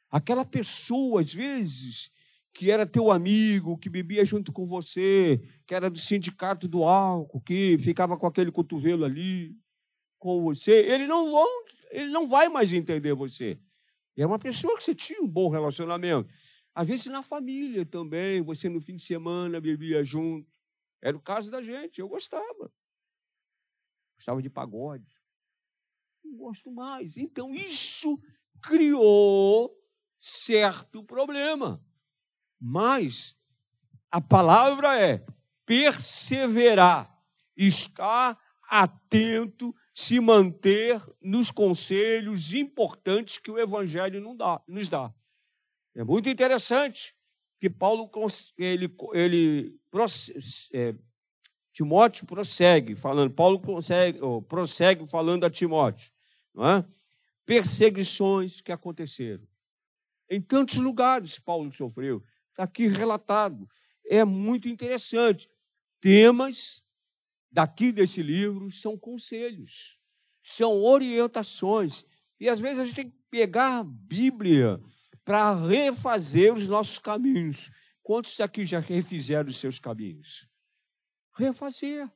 Aquela 0.09 0.43
pessoa, 0.43 1.21
às 1.21 1.33
vezes, 1.33 2.11
que 2.53 2.71
era 2.71 2.85
teu 2.85 3.11
amigo, 3.11 3.77
que 3.77 3.89
bebia 3.89 4.25
junto 4.25 4.51
com 4.51 4.65
você, 4.65 5.39
que 5.67 5.75
era 5.75 5.89
do 5.89 5.99
sindicato 5.99 6.67
do 6.67 6.83
álcool, 6.83 7.41
que 7.41 7.77
ficava 7.77 8.17
com 8.17 8.25
aquele 8.25 8.51
cotovelo 8.51 9.05
ali 9.05 9.55
com 10.17 10.41
você, 10.41 10.71
ele 10.71 11.07
não, 11.07 11.31
vão, 11.31 11.47
ele 11.91 12.09
não 12.09 12.27
vai 12.27 12.49
mais 12.49 12.73
entender 12.73 13.13
você. 13.13 13.59
É 14.17 14.25
uma 14.25 14.39
pessoa 14.39 14.77
que 14.77 14.83
você 14.83 14.93
tinha 14.93 15.21
um 15.21 15.27
bom 15.27 15.49
relacionamento. 15.49 16.29
Às 16.75 16.87
vezes 16.87 17.05
na 17.05 17.23
família 17.23 17.85
também, 17.85 18.41
você 18.41 18.67
no 18.67 18.81
fim 18.81 18.95
de 18.95 19.03
semana 19.03 19.61
bebia 19.61 20.03
junto. 20.03 20.49
Era 21.01 21.15
o 21.15 21.21
caso 21.21 21.49
da 21.49 21.61
gente, 21.61 21.99
eu 21.99 22.09
gostava. 22.09 22.71
gostava 24.17 24.41
de 24.41 24.49
pagode. 24.49 25.07
Não 26.29 26.37
gosto 26.37 26.71
mais. 26.71 27.17
Então, 27.17 27.53
isso 27.55 28.21
criou 28.61 29.75
certo 30.17 31.03
problema. 31.03 31.83
Mas 32.61 33.35
a 34.11 34.21
palavra 34.21 34.99
é 34.99 35.25
perseverar, 35.65 37.19
estar 37.57 38.39
atento, 38.69 39.73
se 39.93 40.19
manter 40.19 41.01
nos 41.19 41.49
conselhos 41.49 42.53
importantes 42.53 43.39
que 43.39 43.49
o 43.49 43.57
Evangelho 43.57 44.21
nos 44.67 44.87
dá. 44.87 45.13
É 45.95 46.03
muito 46.03 46.29
interessante 46.29 47.15
que 47.59 47.69
Paulo 47.69 48.09
ele, 48.57 48.95
ele 49.13 49.79
é, 50.73 50.95
Timóteo 51.73 52.27
prossegue 52.27 52.95
falando, 52.95 53.33
Paulo 53.33 53.59
prossegue, 53.59 54.19
prossegue 54.47 55.07
falando 55.07 55.45
a 55.45 55.49
Timóteo, 55.49 56.11
não 56.11 56.18
é? 56.67 56.85
perseguições 57.45 58.61
que 58.61 58.71
aconteceram. 58.71 59.47
Em 60.29 60.39
tantos 60.39 60.75
lugares 60.77 61.39
Paulo 61.39 61.71
sofreu, 61.71 62.23
está 62.51 62.63
aqui 62.63 62.87
relatado. 62.87 63.67
É 64.05 64.23
muito 64.23 64.69
interessante. 64.69 65.49
Temas 65.99 66.83
daqui 67.51 67.91
desse 67.91 68.21
livro 68.21 68.69
são 68.71 68.97
conselhos, 68.97 69.99
são 70.43 70.83
orientações. 70.83 72.05
E 72.39 72.47
às 72.47 72.59
vezes 72.59 72.79
a 72.79 72.85
gente 72.85 72.95
tem 72.95 73.09
que 73.09 73.17
pegar 73.31 73.79
a 73.79 73.83
Bíblia 73.83 74.79
para 75.25 75.53
refazer 75.55 76.53
os 76.53 76.67
nossos 76.67 76.99
caminhos. 76.99 77.71
Quantos 78.03 78.39
aqui 78.39 78.65
já 78.65 78.79
refizeram 78.79 79.49
os 79.49 79.57
seus 79.57 79.79
caminhos? 79.79 80.47
Refazer. 81.35 82.07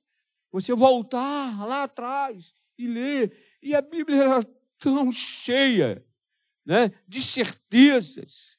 Você 0.51 0.73
voltar 0.73 1.65
lá 1.65 1.83
atrás 1.83 2.53
e 2.77 2.87
ler. 2.87 3.35
E 3.63 3.73
a 3.73 3.81
Bíblia 3.81 4.45
tão 4.77 5.09
cheia 5.09 6.05
né, 6.65 6.91
de 7.07 7.21
certezas, 7.21 8.57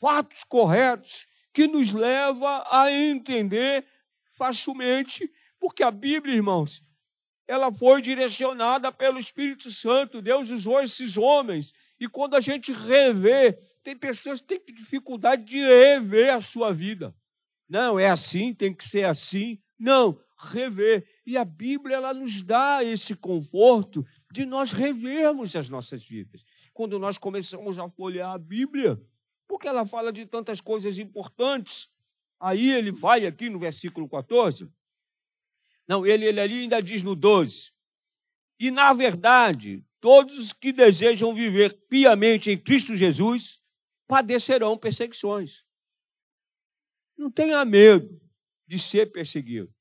fatos 0.00 0.44
corretos, 0.44 1.28
que 1.52 1.66
nos 1.66 1.92
leva 1.92 2.66
a 2.70 2.90
entender 2.90 3.86
facilmente, 4.32 5.30
porque 5.60 5.82
a 5.82 5.90
Bíblia, 5.90 6.34
irmãos, 6.34 6.82
ela 7.46 7.70
foi 7.70 8.00
direcionada 8.00 8.90
pelo 8.90 9.18
Espírito 9.18 9.70
Santo. 9.70 10.22
Deus 10.22 10.48
usou 10.50 10.82
esses 10.82 11.18
homens. 11.18 11.74
E 12.00 12.08
quando 12.08 12.34
a 12.34 12.40
gente 12.40 12.72
revê, 12.72 13.52
tem 13.84 13.94
pessoas 13.94 14.40
que 14.40 14.58
têm 14.58 14.74
dificuldade 14.74 15.44
de 15.44 15.58
rever 15.58 16.32
a 16.32 16.40
sua 16.40 16.72
vida. 16.72 17.14
Não, 17.68 17.98
é 17.98 18.08
assim, 18.08 18.54
tem 18.54 18.72
que 18.72 18.88
ser 18.88 19.04
assim. 19.04 19.58
Não, 19.78 20.18
rever. 20.38 21.06
E 21.26 21.36
a 21.36 21.44
Bíblia 21.44 21.96
ela 21.96 22.14
nos 22.14 22.42
dá 22.42 22.82
esse 22.82 23.14
conforto 23.14 24.06
de 24.36 24.44
nós 24.44 24.70
revermos 24.70 25.56
as 25.56 25.70
nossas 25.70 26.04
vidas. 26.04 26.44
Quando 26.74 26.98
nós 26.98 27.16
começamos 27.16 27.78
a 27.78 27.88
folhear 27.88 28.32
a 28.32 28.38
Bíblia, 28.38 29.00
porque 29.48 29.66
ela 29.66 29.86
fala 29.86 30.12
de 30.12 30.26
tantas 30.26 30.60
coisas 30.60 30.98
importantes. 30.98 31.88
Aí 32.38 32.70
ele 32.70 32.92
vai 32.92 33.24
aqui 33.24 33.48
no 33.48 33.58
versículo 33.58 34.06
14. 34.06 34.70
Não, 35.88 36.04
ele, 36.04 36.26
ele 36.26 36.38
ali 36.38 36.60
ainda 36.60 36.82
diz 36.82 37.02
no 37.02 37.16
12. 37.16 37.72
E 38.60 38.70
na 38.70 38.92
verdade, 38.92 39.82
todos 40.00 40.38
os 40.38 40.52
que 40.52 40.70
desejam 40.70 41.34
viver 41.34 41.72
piamente 41.88 42.50
em 42.50 42.58
Cristo 42.58 42.94
Jesus 42.94 43.62
padecerão 44.06 44.76
perseguições. 44.76 45.64
Não 47.16 47.30
tenha 47.30 47.64
medo 47.64 48.20
de 48.66 48.78
ser 48.78 49.10
perseguido. 49.10 49.74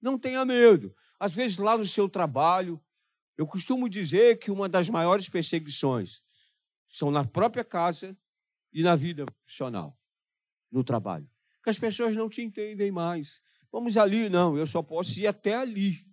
Não 0.00 0.18
tenha 0.18 0.46
medo. 0.46 0.94
Às 1.20 1.34
vezes, 1.34 1.58
lá 1.58 1.76
no 1.76 1.86
seu 1.86 2.08
trabalho, 2.08 2.81
eu 3.36 3.46
costumo 3.46 3.88
dizer 3.88 4.38
que 4.38 4.50
uma 4.50 4.68
das 4.68 4.88
maiores 4.88 5.28
perseguições 5.28 6.22
são 6.88 7.10
na 7.10 7.24
própria 7.24 7.64
casa 7.64 8.16
e 8.72 8.82
na 8.82 8.94
vida 8.94 9.24
profissional, 9.24 9.98
no 10.70 10.84
trabalho. 10.84 11.28
Que 11.62 11.70
as 11.70 11.78
pessoas 11.78 12.14
não 12.14 12.28
te 12.28 12.42
entendem 12.42 12.90
mais. 12.90 13.40
Vamos 13.70 13.96
ali, 13.96 14.28
não, 14.28 14.56
eu 14.56 14.66
só 14.66 14.82
posso 14.82 15.18
ir 15.18 15.26
até 15.26 15.54
ali. 15.54 16.06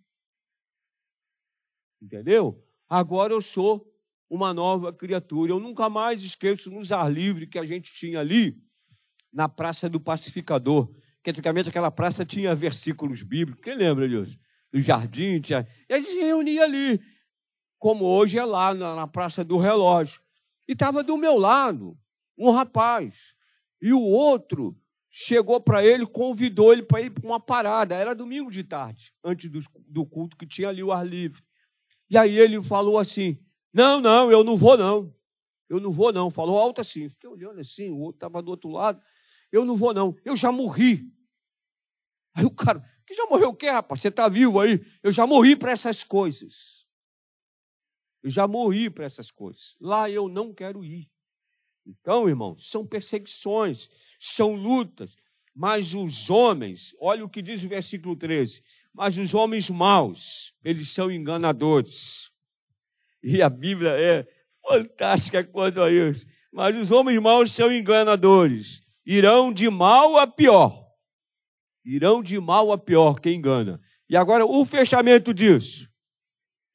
Entendeu? 2.02 2.66
Agora 2.88 3.34
eu 3.34 3.42
sou 3.42 3.94
uma 4.30 4.54
nova 4.54 4.94
criatura. 4.94 5.52
Eu 5.52 5.60
nunca 5.60 5.90
mais 5.90 6.24
esqueço 6.24 6.72
nos 6.72 6.92
ar 6.92 7.12
livre 7.12 7.48
que 7.48 7.60
a 7.60 7.66
gente 7.66 7.92
tinha 7.94 8.20
ali, 8.20 8.62
na 9.32 9.50
Praça 9.50 9.90
do 9.90 10.00
Pacificador. 10.00 10.94
Que 11.22 11.32
antigamente 11.32 11.68
aquela 11.68 11.92
praça 11.92 12.26
tinha 12.26 12.56
versículos 12.56 13.22
bíblicos. 13.22 13.62
Quem 13.62 13.76
lembra 13.76 14.08
disso? 14.08 14.40
No 14.72 14.80
jardim, 14.80 15.40
tinha... 15.42 15.68
e 15.90 15.94
a 15.94 15.98
gente 15.98 16.12
se 16.12 16.20
reunia 16.20 16.64
ali, 16.64 17.02
como 17.78 18.06
hoje 18.06 18.38
é 18.38 18.46
lá 18.46 18.74
na, 18.74 18.96
na 18.96 19.08
Praça 19.08 19.44
do 19.44 19.58
Relógio. 19.58 20.22
E 20.68 20.74
estava 20.74 21.04
do 21.04 21.18
meu 21.18 21.38
lado 21.38 21.98
um 22.38 22.52
rapaz, 22.52 23.36
e 23.82 23.92
o 23.92 24.02
outro 24.02 24.78
chegou 25.10 25.60
para 25.60 25.84
ele, 25.84 26.06
convidou 26.06 26.72
ele 26.72 26.84
para 26.84 27.02
ir 27.02 27.10
para 27.10 27.26
uma 27.26 27.40
parada. 27.40 27.96
Era 27.96 28.16
domingo 28.16 28.50
de 28.50 28.64
tarde, 28.64 29.14
antes 29.24 29.50
do, 29.50 29.60
do 29.88 30.06
culto 30.06 30.38
que 30.38 30.48
tinha 30.48 30.70
ali 30.70 30.82
o 30.82 30.92
ar 30.92 31.06
livre. 31.06 31.42
E 32.10 32.18
aí 32.18 32.38
ele 32.38 32.62
falou 32.64 32.98
assim: 32.98 33.38
Não, 33.74 34.00
não, 34.00 34.32
eu 34.32 34.44
não 34.44 34.56
vou, 34.56 34.78
não. 34.78 35.14
Eu 35.68 35.80
não 35.80 35.92
vou, 35.92 36.12
não. 36.12 36.30
Falou 36.30 36.58
alto 36.58 36.82
assim. 36.82 37.10
Fiquei 37.10 37.30
olhando 37.30 37.60
assim, 37.60 37.90
o 37.90 38.00
outro 38.00 38.18
estava 38.18 38.42
do 38.42 38.50
outro 38.50 38.70
lado. 38.70 39.02
Eu 39.52 39.66
não 39.66 39.76
vou, 39.76 39.94
não. 39.94 40.16
Eu 40.24 40.36
já 40.36 40.52
morri. 40.52 41.12
Aí 42.34 42.46
o 42.46 42.52
cara, 42.52 42.84
que 43.10 43.16
já 43.16 43.26
morreu 43.26 43.50
o 43.50 43.56
quê, 43.56 43.72
rapaz? 43.72 44.02
Você 44.02 44.10
está 44.10 44.30
vivo 44.30 44.60
aí? 44.60 44.86
Eu 45.02 45.12
já 45.12 45.26
morri 45.26 45.56
para 45.56 45.72
essas 45.72 46.04
coisas. 46.04 46.88
Eu 48.22 48.30
já 48.30 48.48
morri 48.48 48.88
para 48.88 49.04
essas 49.04 49.32
coisas. 49.32 49.76
Lá 49.82 50.08
eu 50.08 50.30
não 50.30 50.54
quero 50.54 50.86
ir. 50.86 51.10
Então, 51.88 52.30
irmãos, 52.30 52.70
são 52.70 52.86
perseguições, 52.86 53.90
são 54.20 54.54
lutas, 54.54 55.18
mas 55.56 55.96
os 55.96 56.30
homens, 56.30 56.96
olha 57.00 57.26
o 57.26 57.30
que 57.30 57.42
diz 57.42 57.64
o 57.64 57.68
versículo 57.68 58.16
13: 58.16 58.62
mas 58.94 59.18
os 59.18 59.34
homens 59.34 59.72
maus, 59.72 60.54
eles 60.64 60.90
são 60.90 61.10
enganadores. 61.10 62.32
E 63.24 63.42
a 63.42 63.50
Bíblia 63.50 63.94
é 64.00 64.28
fantástica 64.62 65.44
quanto 65.44 65.82
a 65.82 65.92
isso. 65.92 66.28
Mas 66.54 66.78
os 66.78 66.92
homens 66.92 67.20
maus 67.20 67.52
são 67.54 67.74
enganadores, 67.74 68.84
irão 69.04 69.52
de 69.52 69.68
mal 69.68 70.16
a 70.16 70.28
pior 70.28 70.89
irão 71.84 72.22
de 72.22 72.40
mal 72.40 72.72
a 72.72 72.78
pior 72.78 73.20
quem 73.20 73.38
engana. 73.38 73.80
E 74.10 74.16
agora 74.18 74.46
o 74.46 74.66
fechamento 74.66 75.34
disso: 75.34 75.90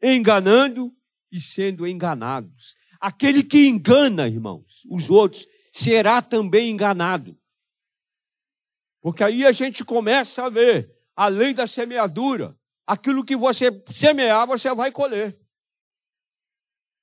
enganando 0.02 0.94
e 1.30 1.40
sendo 1.40 1.86
enganados. 1.86 2.76
Aquele 3.00 3.42
que 3.42 3.66
engana, 3.68 4.26
irmãos, 4.28 4.82
os 4.88 5.10
outros, 5.10 5.46
será 5.72 6.22
também 6.22 6.70
enganado. 6.70 7.38
Porque 9.02 9.22
aí 9.22 9.44
a 9.44 9.52
gente 9.52 9.84
começa 9.84 10.46
a 10.46 10.48
ver 10.48 10.90
a 11.14 11.28
lei 11.28 11.52
da 11.52 11.66
semeadura. 11.66 12.58
Aquilo 12.86 13.24
que 13.24 13.36
você 13.36 13.70
semear, 13.88 14.46
você 14.46 14.72
vai 14.74 14.90
colher. 14.90 15.38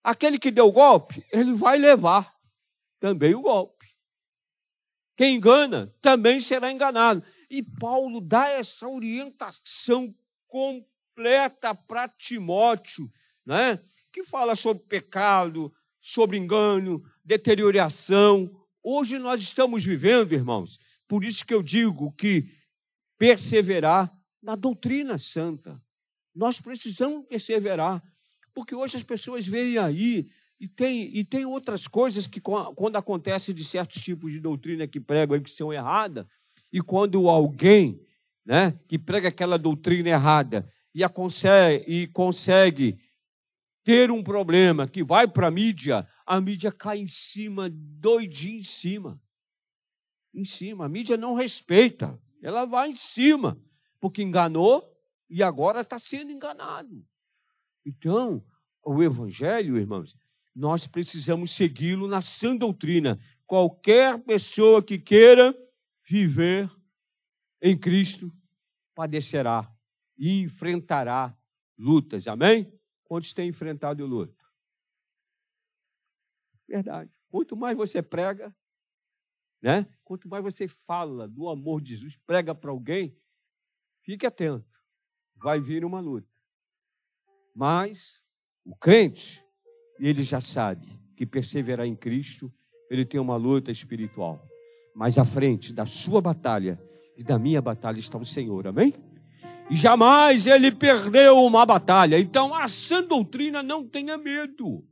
Aquele 0.04 0.40
que 0.40 0.50
deu 0.50 0.72
golpe, 0.72 1.24
ele 1.32 1.54
vai 1.54 1.78
levar 1.78 2.36
também 3.00 3.36
o 3.36 3.42
golpe. 3.42 3.86
Quem 5.16 5.36
engana 5.36 5.94
também 6.02 6.42
será 6.42 6.72
enganado. 6.72 7.24
E 7.52 7.62
Paulo 7.62 8.22
dá 8.22 8.48
essa 8.48 8.88
orientação 8.88 10.16
completa 10.48 11.76
para 11.76 12.08
Timóteo, 12.08 13.12
né? 13.46 13.84
que 14.10 14.24
fala 14.24 14.56
sobre 14.56 14.86
pecado, 14.86 15.70
sobre 16.00 16.38
engano, 16.38 17.04
deterioração. 17.26 18.50
Hoje 18.82 19.20
nós 19.20 19.42
estamos 19.42 19.84
vivendo, 19.84 20.32
irmãos, 20.32 20.80
por 21.10 21.26
isso 21.26 21.46
que 21.46 21.54
eu 21.54 21.62
digo 21.62 22.14
que 22.14 22.50
perseverar 23.18 24.10
na 24.42 24.56
doutrina 24.56 25.18
santa. 25.18 25.84
Nós 26.34 26.62
precisamos 26.62 27.28
perseverar, 27.28 28.02
porque 28.54 28.74
hoje 28.74 28.96
as 28.96 29.04
pessoas 29.04 29.46
veem 29.46 29.78
aí 29.78 30.32
e 30.58 30.70
tem, 30.70 31.18
e 31.18 31.26
tem 31.26 31.46
outras 31.46 31.86
coisas 31.86 32.28
que, 32.28 32.40
quando 32.40 32.96
acontece 32.96 33.54
de 33.54 33.66
certos 33.66 34.02
tipos 34.02 34.32
de 34.32 34.40
doutrina 34.40 34.88
que 34.88 35.02
pregam 35.02 35.42
que 35.42 35.52
são 35.52 35.74
erradas, 35.74 36.26
e 36.72 36.82
quando 36.82 37.28
alguém 37.28 38.02
né, 38.46 38.80
que 38.88 38.98
prega 38.98 39.28
aquela 39.28 39.58
doutrina 39.58 40.10
errada 40.10 40.72
e, 40.94 41.08
consegue, 41.10 41.86
e 41.88 42.08
consegue 42.08 43.00
ter 43.84 44.12
um 44.12 44.24
problema 44.24 44.88
que 44.88 45.04
vai 45.04 45.28
para 45.28 45.48
a 45.48 45.52
mídia, 45.52 46.08
a 46.26 46.40
mídia 46.40 46.72
cai 46.72 47.00
em 47.00 47.08
cima, 47.08 47.70
doidinho 47.70 48.60
em 48.60 48.64
cima. 48.64 49.22
Em 50.34 50.46
cima. 50.46 50.86
A 50.86 50.90
mídia 50.90 51.18
não 51.18 51.34
respeita. 51.34 52.20
Ela 52.42 52.66
vai 52.66 52.92
em 52.92 52.96
cima, 52.96 53.60
porque 54.00 54.24
enganou 54.24 54.84
e 55.30 55.44
agora 55.44 55.82
está 55.82 56.00
sendo 56.00 56.32
enganado. 56.32 57.06
Então, 57.86 58.44
o 58.84 59.02
Evangelho, 59.04 59.78
irmãos, 59.78 60.16
nós 60.56 60.88
precisamos 60.88 61.52
segui-lo 61.52 62.08
na 62.08 62.22
sã 62.22 62.56
doutrina. 62.56 63.20
Qualquer 63.46 64.20
pessoa 64.20 64.82
que 64.82 64.98
queira 64.98 65.56
viver 66.04 66.70
em 67.62 67.78
Cristo 67.78 68.32
padecerá 68.96 69.72
e 70.18 70.42
enfrentará 70.42 71.38
lutas, 71.78 72.28
amém? 72.28 72.72
Quantos 73.04 73.34
têm 73.34 73.50
enfrentado 73.50 74.06
luta? 74.06 74.46
Verdade. 76.68 77.12
Quanto 77.30 77.56
mais 77.56 77.76
você 77.76 78.02
prega, 78.02 78.56
né? 79.62 79.86
Quanto 80.04 80.28
mais 80.28 80.44
você 80.44 80.68
fala 80.68 81.28
do 81.28 81.50
amor 81.50 81.82
de 81.82 81.94
Jesus, 81.94 82.18
prega 82.26 82.56
para 82.56 82.72
alguém, 82.72 83.18
fique 84.02 84.26
atento. 84.26 84.80
Vai 85.36 85.60
vir 85.60 85.84
uma 85.86 86.00
luta. 86.00 86.30
Mas 87.54 88.26
o 88.64 88.76
crente, 88.76 89.44
ele 90.00 90.24
já 90.24 90.40
sabe 90.40 90.88
que 91.16 91.26
perseverar 91.26 91.86
em 91.86 91.96
Cristo, 91.96 92.54
ele 92.90 93.06
tem 93.06 93.20
uma 93.20 93.36
luta 93.36 93.72
espiritual. 93.72 94.51
Mas 94.96 95.18
à 95.18 95.26
frente 95.26 95.74
da 95.74 95.86
sua 95.86 96.22
batalha 96.22 96.80
e 97.18 97.24
da 97.24 97.40
minha 97.40 97.62
batalha 97.62 98.00
está 98.00 98.18
o 98.18 98.26
Senhor, 98.26 98.68
amém? 98.68 98.94
E 99.70 99.76
jamais 99.76 100.48
ele 100.48 100.72
perdeu 100.72 101.38
uma 101.38 101.66
batalha. 101.66 102.20
Então, 102.20 102.54
a 102.54 102.68
sã 102.68 103.02
doutrina 103.04 103.64
não 103.64 103.88
tenha 103.88 104.18
medo. 104.18 104.84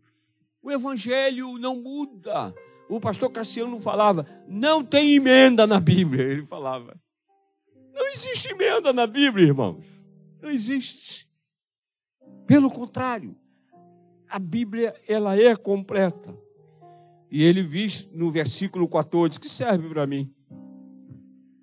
O 0.62 0.72
evangelho 0.72 1.58
não 1.58 1.82
muda. 1.82 2.54
O 2.90 3.00
pastor 3.00 3.32
Cassiano 3.32 3.80
falava, 3.82 4.26
não 4.48 4.84
tem 4.84 5.16
emenda 5.16 5.68
na 5.68 5.80
Bíblia. 5.80 6.24
Ele 6.24 6.46
falava, 6.46 7.00
não 7.94 8.08
existe 8.08 8.50
emenda 8.50 8.94
na 8.94 9.06
Bíblia, 9.06 9.48
irmãos. 9.48 9.86
Não 10.42 10.50
existe. 10.50 11.30
Pelo 12.48 12.72
contrário, 12.72 13.36
a 14.30 14.40
Bíblia 14.40 14.96
ela 15.08 15.38
é 15.38 15.56
completa. 15.56 16.36
E 17.32 17.44
ele 17.44 17.64
diz 17.64 18.10
no 18.12 18.32
versículo 18.32 18.88
14, 18.88 19.40
que 19.40 19.48
serve 19.48 19.88
para 19.90 20.08
mim. 20.08 20.34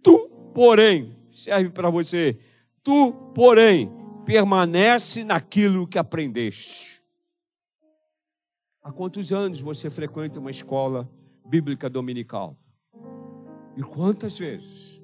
Tu, 0.03 0.29
porém, 0.55 1.17
serve 1.31 1.71
para 1.71 1.91
você. 1.91 2.39
Tu, 2.83 3.13
porém, 3.35 3.91
permanece 4.25 5.25
naquilo 5.25 5.87
que 5.87 5.99
aprendeste. 5.99 7.03
Há 8.83 8.93
quantos 8.93 9.33
anos 9.33 9.61
você 9.61 9.91
frequenta 9.91 10.39
uma 10.39 10.51
escola 10.51 11.11
bíblica 11.45 11.91
dominical? 11.91 12.57
E 13.77 13.83
quantas 13.83 14.39
vezes 14.39 15.03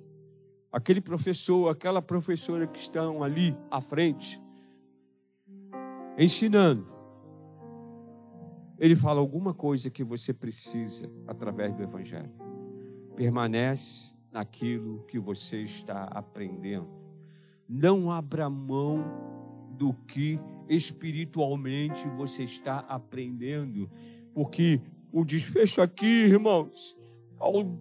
aquele 0.70 1.00
professor, 1.00 1.68
aquela 1.68 2.00
professora 2.00 2.66
que 2.66 2.78
estão 2.78 3.22
ali 3.22 3.56
à 3.70 3.80
frente, 3.80 4.40
ensinando, 6.16 6.91
ele 8.82 8.96
fala 8.96 9.20
alguma 9.20 9.54
coisa 9.54 9.88
que 9.88 10.02
você 10.02 10.34
precisa 10.34 11.08
através 11.28 11.72
do 11.72 11.84
Evangelho. 11.84 12.32
Permanece 13.14 14.12
naquilo 14.32 15.04
que 15.06 15.20
você 15.20 15.62
está 15.62 16.02
aprendendo. 16.06 16.90
Não 17.68 18.10
abra 18.10 18.50
mão 18.50 19.04
do 19.78 19.94
que 19.94 20.36
espiritualmente 20.68 22.08
você 22.16 22.42
está 22.42 22.80
aprendendo, 22.88 23.88
porque 24.34 24.80
o 25.12 25.24
desfecho 25.24 25.80
aqui, 25.80 26.24
irmãos, 26.24 26.98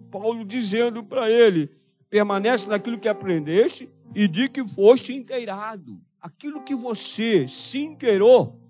Paulo, 0.08 0.44
dizendo 0.44 1.02
para 1.02 1.28
ele: 1.28 1.68
permanece 2.08 2.68
naquilo 2.68 3.00
que 3.00 3.08
aprendeste 3.08 3.90
e 4.14 4.28
de 4.28 4.48
que 4.48 4.64
foste 4.68 5.12
inteirado. 5.12 6.00
Aquilo 6.20 6.62
que 6.62 6.76
você 6.76 7.48
se 7.48 7.80
inteirou, 7.80 8.61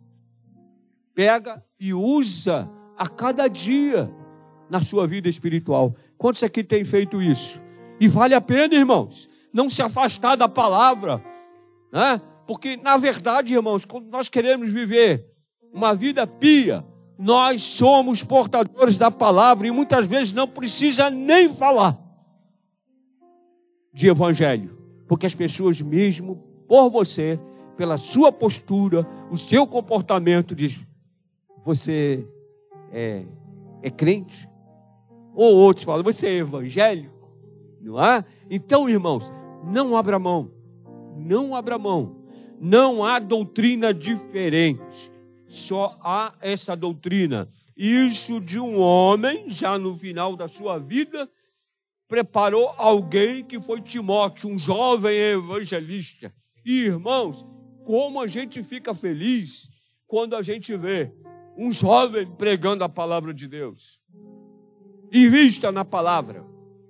pega 1.14 1.62
e 1.79 1.92
usa 1.92 2.68
a 2.96 3.09
cada 3.09 3.48
dia 3.48 4.11
na 4.70 4.81
sua 4.81 5.07
vida 5.07 5.29
espiritual. 5.29 5.94
Quantos 6.16 6.42
aqui 6.42 6.64
têm 6.64 6.85
feito 6.85 7.20
isso? 7.20 7.62
E 8.01 8.09
vale 8.09 8.35
a 8.35 8.40
pena, 8.40 8.75
irmãos, 8.75 9.29
não 9.53 9.68
se 9.68 9.83
afastar 9.83 10.37
da 10.37 10.48
palavra, 10.48 11.22
né? 11.92 12.20
Porque, 12.46 12.77
na 12.77 12.96
verdade, 12.96 13.55
irmãos, 13.55 13.85
quando 13.85 14.09
nós 14.09 14.29
queremos 14.29 14.70
viver 14.70 15.27
uma 15.72 15.94
vida 15.94 16.27
pia, 16.27 16.85
nós 17.18 17.62
somos 17.62 18.22
portadores 18.25 18.96
da 18.96 19.11
palavra 19.11 19.66
e 19.66 19.70
muitas 19.70 20.07
vezes 20.07 20.33
não 20.33 20.48
precisa 20.48 21.09
nem 21.09 21.53
falar 21.53 21.98
de 23.92 24.09
evangelho, 24.09 24.77
porque 25.07 25.27
as 25.27 25.35
pessoas 25.35 25.81
mesmo 25.81 26.37
por 26.66 26.90
você, 26.90 27.38
pela 27.77 27.96
sua 27.96 28.33
postura, 28.33 29.07
o 29.31 29.37
seu 29.37 29.66
comportamento 29.66 30.55
diz: 30.55 30.81
você 31.62 32.27
é, 32.90 33.25
é 33.83 33.90
crente? 33.90 34.48
Ou 35.35 35.57
outros 35.57 35.85
falam: 35.85 36.03
você 36.03 36.27
é 36.27 36.37
evangélico? 36.38 37.31
Não 37.81 38.03
é? 38.03 38.25
Então, 38.51 38.88
irmãos, 38.88 39.33
não 39.64 39.96
abra 39.96 40.18
mão, 40.18 40.51
não 41.16 41.55
abra 41.55 41.79
mão. 41.79 42.20
Não 42.61 43.05
há 43.05 43.18
doutrina 43.18 43.92
diferente 43.92 45.12
só 45.53 45.98
há 46.03 46.35
essa 46.40 46.75
doutrina. 46.75 47.48
Isso 47.77 48.40
de 48.40 48.59
um 48.59 48.81
homem, 48.81 49.51
já 49.51 49.79
no 49.79 49.98
final 49.98 50.35
da 50.35 50.48
sua 50.48 50.79
vida, 50.79 51.31
preparou 52.09 52.72
alguém 52.77 53.44
que 53.44 53.61
foi 53.61 53.81
Timóteo, 53.81 54.48
um 54.48 54.59
jovem 54.59 55.14
evangelista. 55.14 56.35
E 56.64 56.85
irmãos, 56.85 57.46
como 57.85 58.20
a 58.20 58.27
gente 58.27 58.62
fica 58.62 58.94
feliz 58.94 59.68
quando 60.07 60.35
a 60.35 60.42
gente 60.42 60.75
vê 60.75 61.12
um 61.57 61.73
jovem 61.73 62.27
pregando 62.27 62.85
a 62.85 62.88
palavra 62.88 63.33
de 63.33 63.47
Deus. 63.47 64.01
Invista 65.12 65.71
na 65.71 65.85
palavra, 65.85 66.45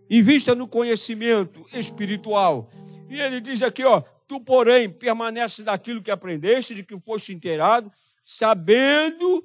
invista 0.09 0.55
no 0.55 0.69
conhecimento 0.69 1.67
espiritual. 1.73 2.71
E 3.09 3.21
ele 3.21 3.41
diz 3.41 3.63
aqui, 3.63 3.85
ó, 3.85 4.03
tu 4.29 4.41
porém 4.41 4.89
permanece 4.89 5.63
daquilo 5.63 6.03
que 6.03 6.11
aprendeste, 6.11 6.75
de 6.75 6.85
que 6.85 6.99
foste 7.01 7.35
inteirado, 7.35 7.91
sabendo 8.25 9.45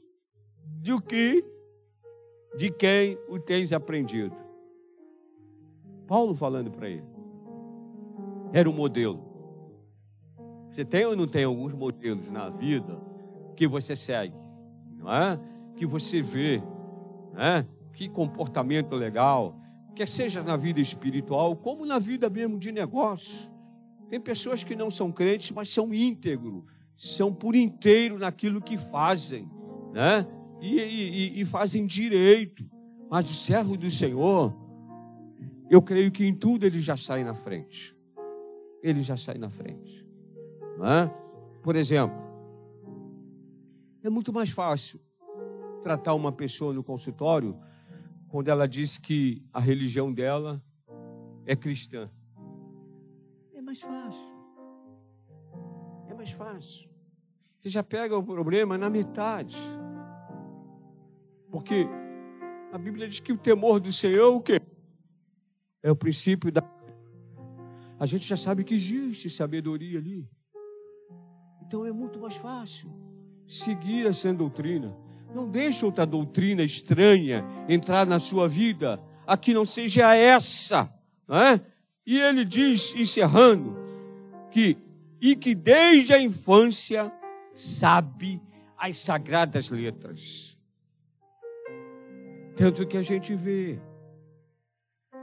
do 0.64 1.02
que, 1.02 1.44
de 2.56 2.72
quem 2.72 3.18
o 3.28 3.40
tens 3.40 3.74
aprendido. 3.74 4.36
Paulo 6.08 6.34
falando 6.36 6.72
para 6.72 6.90
ele. 6.90 7.04
Era 8.54 8.70
um 8.70 8.74
modelo. 8.74 9.28
Você 10.70 10.86
tem 10.86 11.06
ou 11.06 11.16
não 11.16 11.28
tem 11.28 11.44
alguns 11.44 11.74
modelos 11.74 12.30
na 12.32 12.50
vida 12.50 13.02
que 13.56 13.68
você 13.68 13.96
segue, 13.96 14.36
não 15.08 15.14
é? 15.14 15.40
Que 15.78 15.86
você 15.86 16.22
vê, 16.22 16.62
não 17.34 17.42
é? 17.42 17.66
Que 17.94 18.10
comportamento 18.10 18.94
legal, 18.94 19.58
quer 19.96 20.08
seja 20.08 20.44
na 20.44 20.58
vida 20.58 20.82
espiritual, 20.82 21.56
como 21.56 21.86
na 21.86 21.98
vida 21.98 22.30
mesmo 22.30 22.60
de 22.60 22.72
negócio. 22.72 23.50
Tem 24.10 24.20
pessoas 24.20 24.64
que 24.64 24.76
não 24.76 24.92
são 24.92 25.12
crentes, 25.12 25.52
mas 25.52 25.70
são 25.70 25.94
íntegros, 25.94 26.64
são 26.96 27.34
por 27.34 27.56
inteiro 27.56 28.20
naquilo 28.20 28.62
que 28.62 28.76
fazem, 28.76 29.50
né? 29.94 30.28
E, 30.62 30.78
e, 30.80 31.42
e 31.42 31.46
fazem 31.46 31.88
direito. 31.88 32.70
Mas 33.10 33.30
o 33.30 33.34
servo 33.34 33.78
do 33.78 33.90
Senhor, 33.90 34.54
eu 35.70 35.82
creio 35.82 36.12
que 36.12 36.26
em 36.26 36.34
tudo 36.34 36.66
ele 36.66 36.82
já 36.82 36.98
sai 36.98 37.24
na 37.24 37.34
frente. 37.34 37.96
Ele 38.84 39.02
já 39.02 39.16
sai 39.16 39.38
na 39.38 39.50
frente. 39.50 40.06
Né? 40.78 41.12
Por 41.64 41.76
exemplo, 41.76 42.18
é 44.08 44.10
muito 44.10 44.32
mais 44.32 44.50
fácil 44.50 45.02
tratar 45.84 46.14
uma 46.14 46.32
pessoa 46.32 46.74
no 46.74 46.82
consultório 46.82 47.60
quando 48.30 48.48
ela 48.48 48.66
diz 48.66 48.98
que 48.98 49.46
a 49.52 49.60
religião 49.60 50.14
dela 50.14 50.64
é 51.46 51.58
cristã. 51.58 52.06
É 53.54 53.62
mais 53.62 53.82
fácil. 53.82 54.28
É 56.08 56.14
mais 56.14 56.32
fácil. 56.32 56.90
Você 57.58 57.70
já 57.70 57.84
pega 57.84 58.18
o 58.18 58.24
problema 58.24 58.78
na 58.78 58.90
metade. 58.90 59.58
Porque 61.52 61.86
a 62.72 62.78
Bíblia 62.78 63.10
diz 63.10 63.20
que 63.20 63.34
o 63.34 63.38
temor 63.38 63.82
do 63.82 63.92
Senhor 63.92 64.20
é 64.20 64.36
o 64.36 64.40
quê? 64.42 64.62
É 65.84 65.92
o 65.92 65.96
princípio 65.98 66.50
da. 66.50 66.62
A 68.00 68.06
gente 68.06 68.26
já 68.26 68.38
sabe 68.38 68.64
que 68.64 68.74
existe 68.74 69.30
sabedoria 69.30 70.00
ali. 70.00 70.30
Então 71.62 71.86
é 71.86 71.92
muito 71.92 72.20
mais 72.22 72.36
fácil 72.38 72.97
seguir 73.48 74.06
essa 74.06 74.34
doutrina. 74.34 74.96
Não 75.34 75.50
deixe 75.50 75.86
outra 75.86 76.06
doutrina 76.06 76.64
estranha 76.64 77.46
entrar 77.68 78.06
na 78.06 78.20
sua 78.20 78.48
vida, 78.48 79.02
a 79.26 79.38
que 79.38 79.54
não 79.54 79.66
seja 79.66 80.16
essa. 80.16 80.92
Não 81.28 81.38
é? 81.38 81.62
E 82.06 82.20
ele 82.20 82.46
diz, 82.46 82.96
encerrando, 82.96 83.76
que 84.52 84.78
e 85.20 85.36
que 85.36 85.56
desde 85.56 86.14
a 86.14 86.22
infância 86.22 87.12
sabe 87.52 88.42
as 88.78 88.98
sagradas 88.98 89.70
letras. 89.70 90.58
Tanto 92.56 92.86
que 92.88 92.98
a 92.98 93.02
gente 93.02 93.36
vê. 93.36 93.80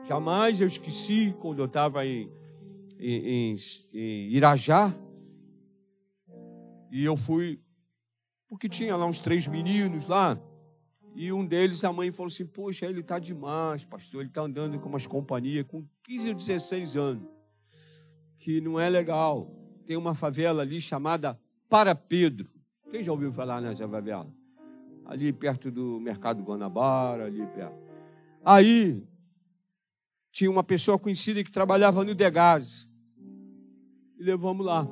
Jamais 0.05 0.61
eu 0.61 0.67
esqueci 0.67 1.35
quando 1.41 1.61
eu 1.61 1.65
estava 1.67 2.05
em, 2.05 2.31
em, 2.99 3.53
em, 3.53 3.57
em 3.93 4.33
Irajá. 4.33 4.95
E 6.91 7.05
eu 7.05 7.17
fui, 7.17 7.61
porque 8.55 8.69
tinha 8.69 8.95
lá 8.95 9.05
uns 9.05 9.19
três 9.19 9.49
meninos 9.49 10.07
lá. 10.07 10.41
E 11.13 11.33
um 11.33 11.45
deles, 11.45 11.83
a 11.83 11.93
mãe 11.93 12.13
falou 12.13 12.29
assim: 12.29 12.47
Poxa, 12.47 12.87
ele 12.87 13.01
está 13.01 13.19
demais, 13.19 13.85
pastor. 13.85 14.21
Ele 14.21 14.31
está 14.31 14.43
andando 14.43 14.79
com 14.79 14.89
umas 14.89 15.07
companhias 15.07 15.67
com 15.67 15.85
15 16.05 16.29
ou 16.29 16.35
16 16.37 16.97
anos. 16.97 17.29
Que 18.39 18.61
não 18.61 18.79
é 18.79 18.89
legal. 18.89 19.51
Tem 19.85 19.97
uma 19.97 20.15
favela 20.15 20.63
ali 20.63 20.81
chamada 20.81 21.39
para 21.69 21.97
Pedro. 21.97 22.49
Quem 22.93 23.03
já 23.03 23.11
ouviu 23.11 23.33
falar 23.33 23.61
nessa 23.61 23.89
favela? 23.89 24.33
Ali 25.05 25.33
perto 25.33 25.69
do 25.69 25.99
Mercado 25.99 26.43
Guanabara, 26.43 27.27
ali 27.27 27.45
perto. 27.49 27.77
Aí 28.45 29.03
tinha 30.31 30.51
uma 30.51 30.63
pessoa 30.63 30.97
conhecida 30.97 31.43
que 31.43 31.51
trabalhava 31.51 32.05
no 32.05 32.15
Degás. 32.15 32.89
E 34.17 34.23
levamos 34.23 34.65
lá. 34.65 34.87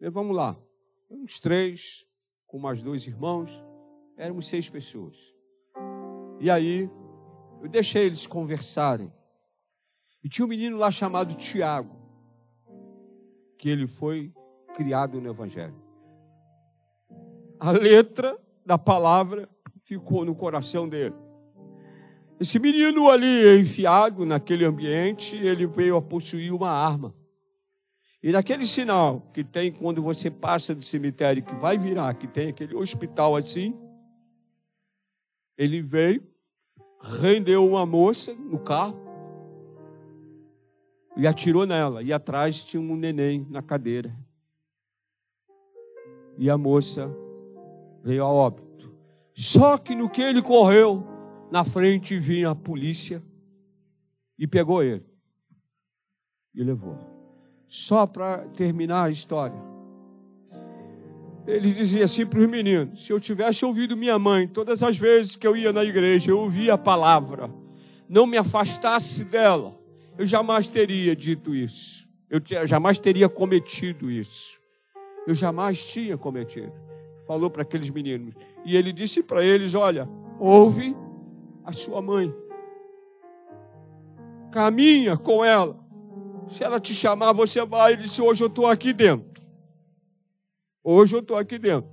Levamos 0.00 0.34
lá. 0.34 0.63
Uns 1.10 1.38
três, 1.38 2.06
com 2.46 2.58
mais 2.58 2.82
dois 2.82 3.06
irmãos. 3.06 3.50
Éramos 4.16 4.48
seis 4.48 4.68
pessoas. 4.70 5.16
E 6.40 6.50
aí, 6.50 6.90
eu 7.62 7.68
deixei 7.68 8.06
eles 8.06 8.26
conversarem. 8.26 9.12
E 10.22 10.28
tinha 10.28 10.44
um 10.44 10.48
menino 10.48 10.76
lá 10.76 10.90
chamado 10.90 11.34
Tiago, 11.34 11.96
que 13.58 13.68
ele 13.68 13.86
foi 13.86 14.32
criado 14.74 15.20
no 15.20 15.30
Evangelho. 15.30 15.74
A 17.60 17.70
letra 17.70 18.38
da 18.64 18.78
palavra 18.78 19.48
ficou 19.84 20.24
no 20.24 20.34
coração 20.34 20.88
dele. 20.88 21.14
Esse 22.40 22.58
menino 22.58 23.08
ali, 23.08 23.60
enfiado 23.60 24.26
naquele 24.26 24.64
ambiente, 24.64 25.36
ele 25.36 25.66
veio 25.66 25.96
a 25.96 26.02
possuir 26.02 26.52
uma 26.52 26.70
arma. 26.70 27.14
E 28.24 28.32
naquele 28.32 28.66
sinal 28.66 29.20
que 29.34 29.44
tem 29.44 29.70
quando 29.70 30.00
você 30.00 30.30
passa 30.30 30.74
do 30.74 30.82
cemitério, 30.82 31.42
que 31.42 31.54
vai 31.56 31.76
virar, 31.76 32.14
que 32.14 32.26
tem 32.26 32.48
aquele 32.48 32.74
hospital 32.74 33.36
assim, 33.36 33.78
ele 35.58 35.82
veio, 35.82 36.26
rendeu 37.02 37.68
uma 37.68 37.84
moça 37.84 38.32
no 38.32 38.58
carro 38.58 38.98
e 41.14 41.26
atirou 41.26 41.66
nela. 41.66 42.02
E 42.02 42.14
atrás 42.14 42.64
tinha 42.64 42.80
um 42.80 42.96
neném 42.96 43.46
na 43.50 43.60
cadeira. 43.60 44.10
E 46.38 46.48
a 46.48 46.56
moça 46.56 47.14
veio 48.02 48.24
a 48.24 48.28
óbito. 48.32 48.90
Só 49.34 49.76
que 49.76 49.94
no 49.94 50.08
que 50.08 50.22
ele 50.22 50.40
correu, 50.40 51.06
na 51.52 51.62
frente 51.62 52.18
vinha 52.18 52.48
a 52.48 52.54
polícia 52.54 53.22
e 54.38 54.46
pegou 54.46 54.82
ele 54.82 55.04
e 56.54 56.64
levou. 56.64 57.13
Só 57.74 58.06
para 58.06 58.38
terminar 58.56 59.06
a 59.06 59.10
história. 59.10 59.60
Ele 61.44 61.72
dizia 61.72 62.04
assim 62.04 62.24
para 62.24 62.38
os 62.38 62.48
meninos: 62.48 63.04
se 63.04 63.12
eu 63.12 63.18
tivesse 63.18 63.64
ouvido 63.64 63.96
minha 63.96 64.16
mãe 64.16 64.46
todas 64.46 64.80
as 64.80 64.96
vezes 64.96 65.34
que 65.34 65.44
eu 65.44 65.56
ia 65.56 65.72
na 65.72 65.82
igreja, 65.82 66.30
eu 66.30 66.38
ouvia 66.38 66.74
a 66.74 66.78
palavra, 66.78 67.50
não 68.08 68.28
me 68.28 68.36
afastasse 68.36 69.24
dela, 69.24 69.76
eu 70.16 70.24
jamais 70.24 70.68
teria 70.68 71.16
dito 71.16 71.52
isso. 71.52 72.08
Eu 72.30 72.40
jamais 72.64 73.00
teria 73.00 73.28
cometido 73.28 74.08
isso. 74.08 74.56
Eu 75.26 75.34
jamais 75.34 75.84
tinha 75.84 76.16
cometido. 76.16 76.72
Falou 77.26 77.50
para 77.50 77.62
aqueles 77.62 77.90
meninos. 77.90 78.36
E 78.64 78.76
ele 78.76 78.92
disse 78.92 79.20
para 79.20 79.44
eles: 79.44 79.74
Olha, 79.74 80.08
ouve 80.38 80.96
a 81.64 81.72
sua 81.72 82.00
mãe. 82.00 82.32
Caminha 84.52 85.16
com 85.16 85.44
ela. 85.44 85.83
Se 86.48 86.62
ela 86.62 86.80
te 86.80 86.94
chamar, 86.94 87.32
você 87.32 87.64
vai. 87.64 87.92
Ele 87.92 88.02
disse: 88.02 88.20
Hoje 88.20 88.42
eu 88.42 88.48
estou 88.48 88.66
aqui 88.66 88.92
dentro. 88.92 89.42
Hoje 90.82 91.16
eu 91.16 91.20
estou 91.20 91.36
aqui 91.36 91.58
dentro. 91.58 91.90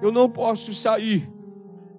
Eu 0.00 0.12
não 0.12 0.30
posso 0.30 0.72
sair. 0.74 1.30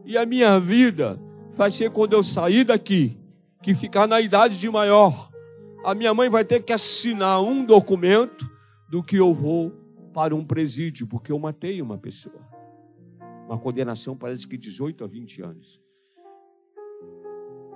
E 0.05 0.17
a 0.17 0.25
minha 0.25 0.59
vida 0.59 1.19
vai 1.53 1.71
ser 1.71 1.91
quando 1.91 2.13
eu 2.13 2.23
sair 2.23 2.63
daqui, 2.63 3.17
que 3.61 3.73
ficar 3.73 4.07
na 4.07 4.19
idade 4.19 4.59
de 4.59 4.69
maior. 4.69 5.31
A 5.83 5.93
minha 5.93 6.13
mãe 6.13 6.29
vai 6.29 6.45
ter 6.45 6.61
que 6.61 6.73
assinar 6.73 7.41
um 7.41 7.65
documento 7.65 8.49
do 8.89 9.03
que 9.03 9.17
eu 9.17 9.33
vou 9.33 9.71
para 10.13 10.35
um 10.35 10.45
presídio, 10.45 11.07
porque 11.07 11.31
eu 11.31 11.39
matei 11.39 11.81
uma 11.81 11.97
pessoa. 11.97 12.41
Uma 13.47 13.57
condenação 13.57 14.15
parece 14.15 14.47
que 14.47 14.57
18 14.57 15.03
a 15.03 15.07
20 15.07 15.41
anos. 15.41 15.81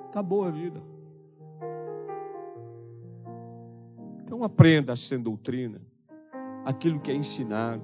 Acabou 0.08 0.43
a 0.43 0.52
vida. 0.52 0.82
Então 4.28 4.44
aprenda 4.44 4.94
sem 4.94 5.18
doutrina 5.18 5.82
aquilo 6.66 7.00
que 7.00 7.10
é 7.10 7.16
ensinado. 7.16 7.82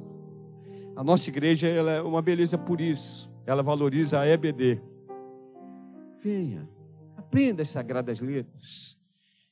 A 0.94 1.02
nossa 1.02 1.30
igreja 1.30 1.70
ela 1.70 1.92
é 1.94 2.02
uma 2.02 2.22
beleza 2.22 2.58
por 2.58 2.82
isso. 2.82 3.32
Ela 3.46 3.64
valoriza 3.64 4.20
a 4.20 4.28
EBD. 4.28 4.82
Venha, 6.22 6.70
aprenda 7.16 7.62
as 7.62 7.70
sagradas 7.70 8.20
letras. 8.20 9.00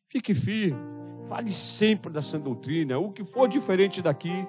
Fique 0.10 0.34
firme. 0.34 0.82
Fale 1.28 1.50
sempre 1.54 2.12
da 2.12 2.22
sã 2.22 2.38
doutrina. 2.38 3.00
O 3.00 3.14
que 3.14 3.24
for 3.24 3.48
diferente 3.48 4.02
daqui 4.02 4.46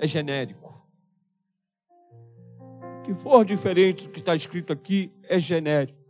é 0.00 0.06
genérico. 0.08 0.74
O 2.98 3.02
que 3.02 3.14
for 3.14 3.44
diferente 3.44 4.08
do 4.08 4.10
que 4.10 4.18
está 4.18 4.34
escrito 4.34 4.72
aqui 4.72 5.12
é 5.28 5.38
genérico. 5.38 6.02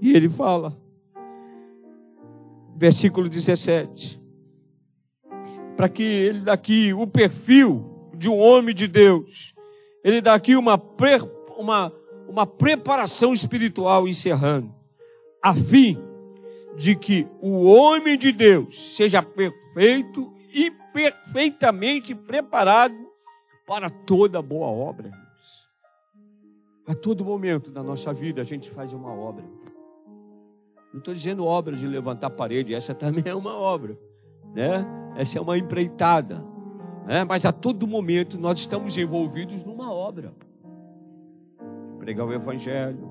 E 0.00 0.14
ele 0.14 0.28
fala, 0.28 0.80
versículo 2.78 3.28
17, 3.28 4.20
para 5.76 5.88
que 5.88 6.02
ele 6.02 6.40
dá 6.40 6.52
aqui 6.52 6.94
o 6.94 7.08
perfil 7.08 8.10
de 8.14 8.28
um 8.28 8.38
homem 8.38 8.72
de 8.72 8.86
Deus, 8.86 9.52
ele 10.04 10.20
dá 10.20 10.34
aqui 10.34 10.54
uma, 10.54 10.78
pre, 10.78 11.18
uma, 11.56 11.92
uma 12.28 12.46
preparação 12.46 13.32
espiritual 13.32 14.06
encerrando, 14.06 14.72
a 15.42 15.52
fim 15.52 15.98
de 16.76 16.94
que 16.94 17.26
o 17.40 17.64
homem 17.64 18.16
de 18.16 18.30
Deus 18.30 18.96
seja 18.96 19.20
perfeito 19.22 20.32
e 20.54 20.70
perfeitamente 20.92 22.14
preparado 22.14 22.94
para 23.66 23.90
toda 23.90 24.40
boa 24.40 24.68
obra. 24.68 25.10
A 26.86 26.94
todo 26.94 27.24
momento 27.24 27.72
da 27.72 27.82
nossa 27.82 28.12
vida 28.12 28.40
a 28.40 28.44
gente 28.44 28.70
faz 28.70 28.92
uma 28.92 29.12
obra. 29.12 29.44
Não 30.92 30.98
estou 30.98 31.14
dizendo 31.14 31.44
obra 31.44 31.76
de 31.76 31.86
levantar 31.86 32.30
parede, 32.30 32.74
essa 32.74 32.94
também 32.94 33.24
é 33.26 33.34
uma 33.34 33.56
obra, 33.56 33.98
né? 34.54 34.86
Essa 35.16 35.38
é 35.38 35.42
uma 35.42 35.58
empreitada, 35.58 36.44
né? 37.06 37.24
Mas 37.24 37.44
a 37.44 37.52
todo 37.52 37.86
momento 37.86 38.38
nós 38.38 38.60
estamos 38.60 38.96
envolvidos 38.96 39.62
numa 39.64 39.92
obra. 39.92 40.32
Pregar 41.98 42.26
o 42.26 42.32
evangelho, 42.32 43.10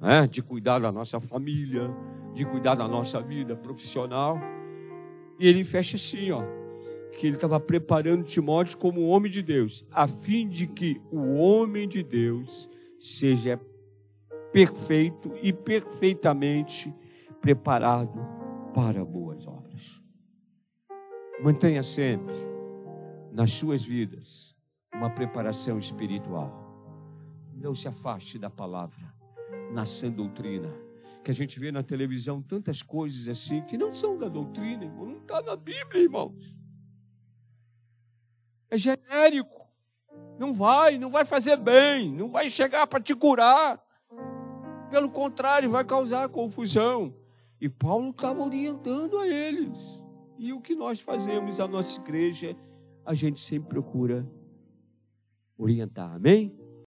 né? 0.00 0.26
De 0.26 0.42
cuidar 0.42 0.78
da 0.78 0.92
nossa 0.92 1.18
família, 1.20 1.90
de 2.34 2.44
cuidar 2.44 2.74
da 2.74 2.86
nossa 2.86 3.20
vida 3.20 3.56
profissional. 3.56 4.38
E 5.38 5.48
ele 5.48 5.64
fecha 5.64 5.96
assim, 5.96 6.30
ó, 6.32 6.42
que 7.12 7.26
ele 7.26 7.36
estava 7.36 7.58
preparando 7.58 8.24
Timóteo 8.24 8.76
como 8.76 9.06
homem 9.08 9.30
de 9.30 9.42
Deus, 9.42 9.86
a 9.90 10.06
fim 10.06 10.48
de 10.48 10.66
que 10.66 11.00
o 11.10 11.34
homem 11.36 11.88
de 11.88 12.02
Deus 12.02 12.68
seja 12.98 13.58
perfeito 14.52 15.32
e 15.42 15.52
perfeitamente 15.52 16.94
preparado 17.40 18.20
para 18.74 19.04
boas 19.04 19.46
obras. 19.46 20.02
Mantenha 21.42 21.82
sempre 21.82 22.34
nas 23.32 23.52
suas 23.52 23.82
vidas 23.82 24.56
uma 24.94 25.08
preparação 25.10 25.78
espiritual. 25.78 26.68
Não 27.54 27.74
se 27.74 27.88
afaste 27.88 28.38
da 28.38 28.50
palavra, 28.50 29.14
na 29.72 29.84
sã 29.86 30.10
doutrina. 30.10 30.70
Que 31.22 31.30
a 31.30 31.34
gente 31.34 31.60
vê 31.60 31.70
na 31.70 31.82
televisão 31.82 32.42
tantas 32.42 32.82
coisas 32.82 33.28
assim 33.28 33.62
que 33.62 33.76
não 33.76 33.92
são 33.92 34.18
da 34.18 34.28
doutrina, 34.28 34.84
irmão. 34.84 35.06
não 35.06 35.18
está 35.18 35.40
na 35.42 35.56
Bíblia, 35.56 36.02
irmãos. 36.02 36.56
É 38.70 38.76
genérico. 38.76 39.68
Não 40.38 40.54
vai, 40.54 40.96
não 40.96 41.10
vai 41.10 41.24
fazer 41.24 41.56
bem, 41.56 42.10
não 42.10 42.30
vai 42.30 42.48
chegar 42.48 42.86
para 42.86 43.02
te 43.02 43.14
curar. 43.14 43.82
Pelo 44.90 45.10
contrário, 45.10 45.70
vai 45.70 45.84
causar 45.84 46.28
confusão. 46.28 47.14
E 47.60 47.68
Paulo 47.68 48.10
estava 48.10 48.42
orientando 48.42 49.18
a 49.18 49.28
eles. 49.28 50.04
E 50.38 50.52
o 50.52 50.60
que 50.60 50.74
nós 50.74 51.00
fazemos, 51.00 51.60
a 51.60 51.68
nossa 51.68 52.00
igreja, 52.00 52.56
a 53.04 53.14
gente 53.14 53.40
sempre 53.40 53.68
procura 53.68 54.26
orientar. 55.56 56.14
Amém? 56.14 56.59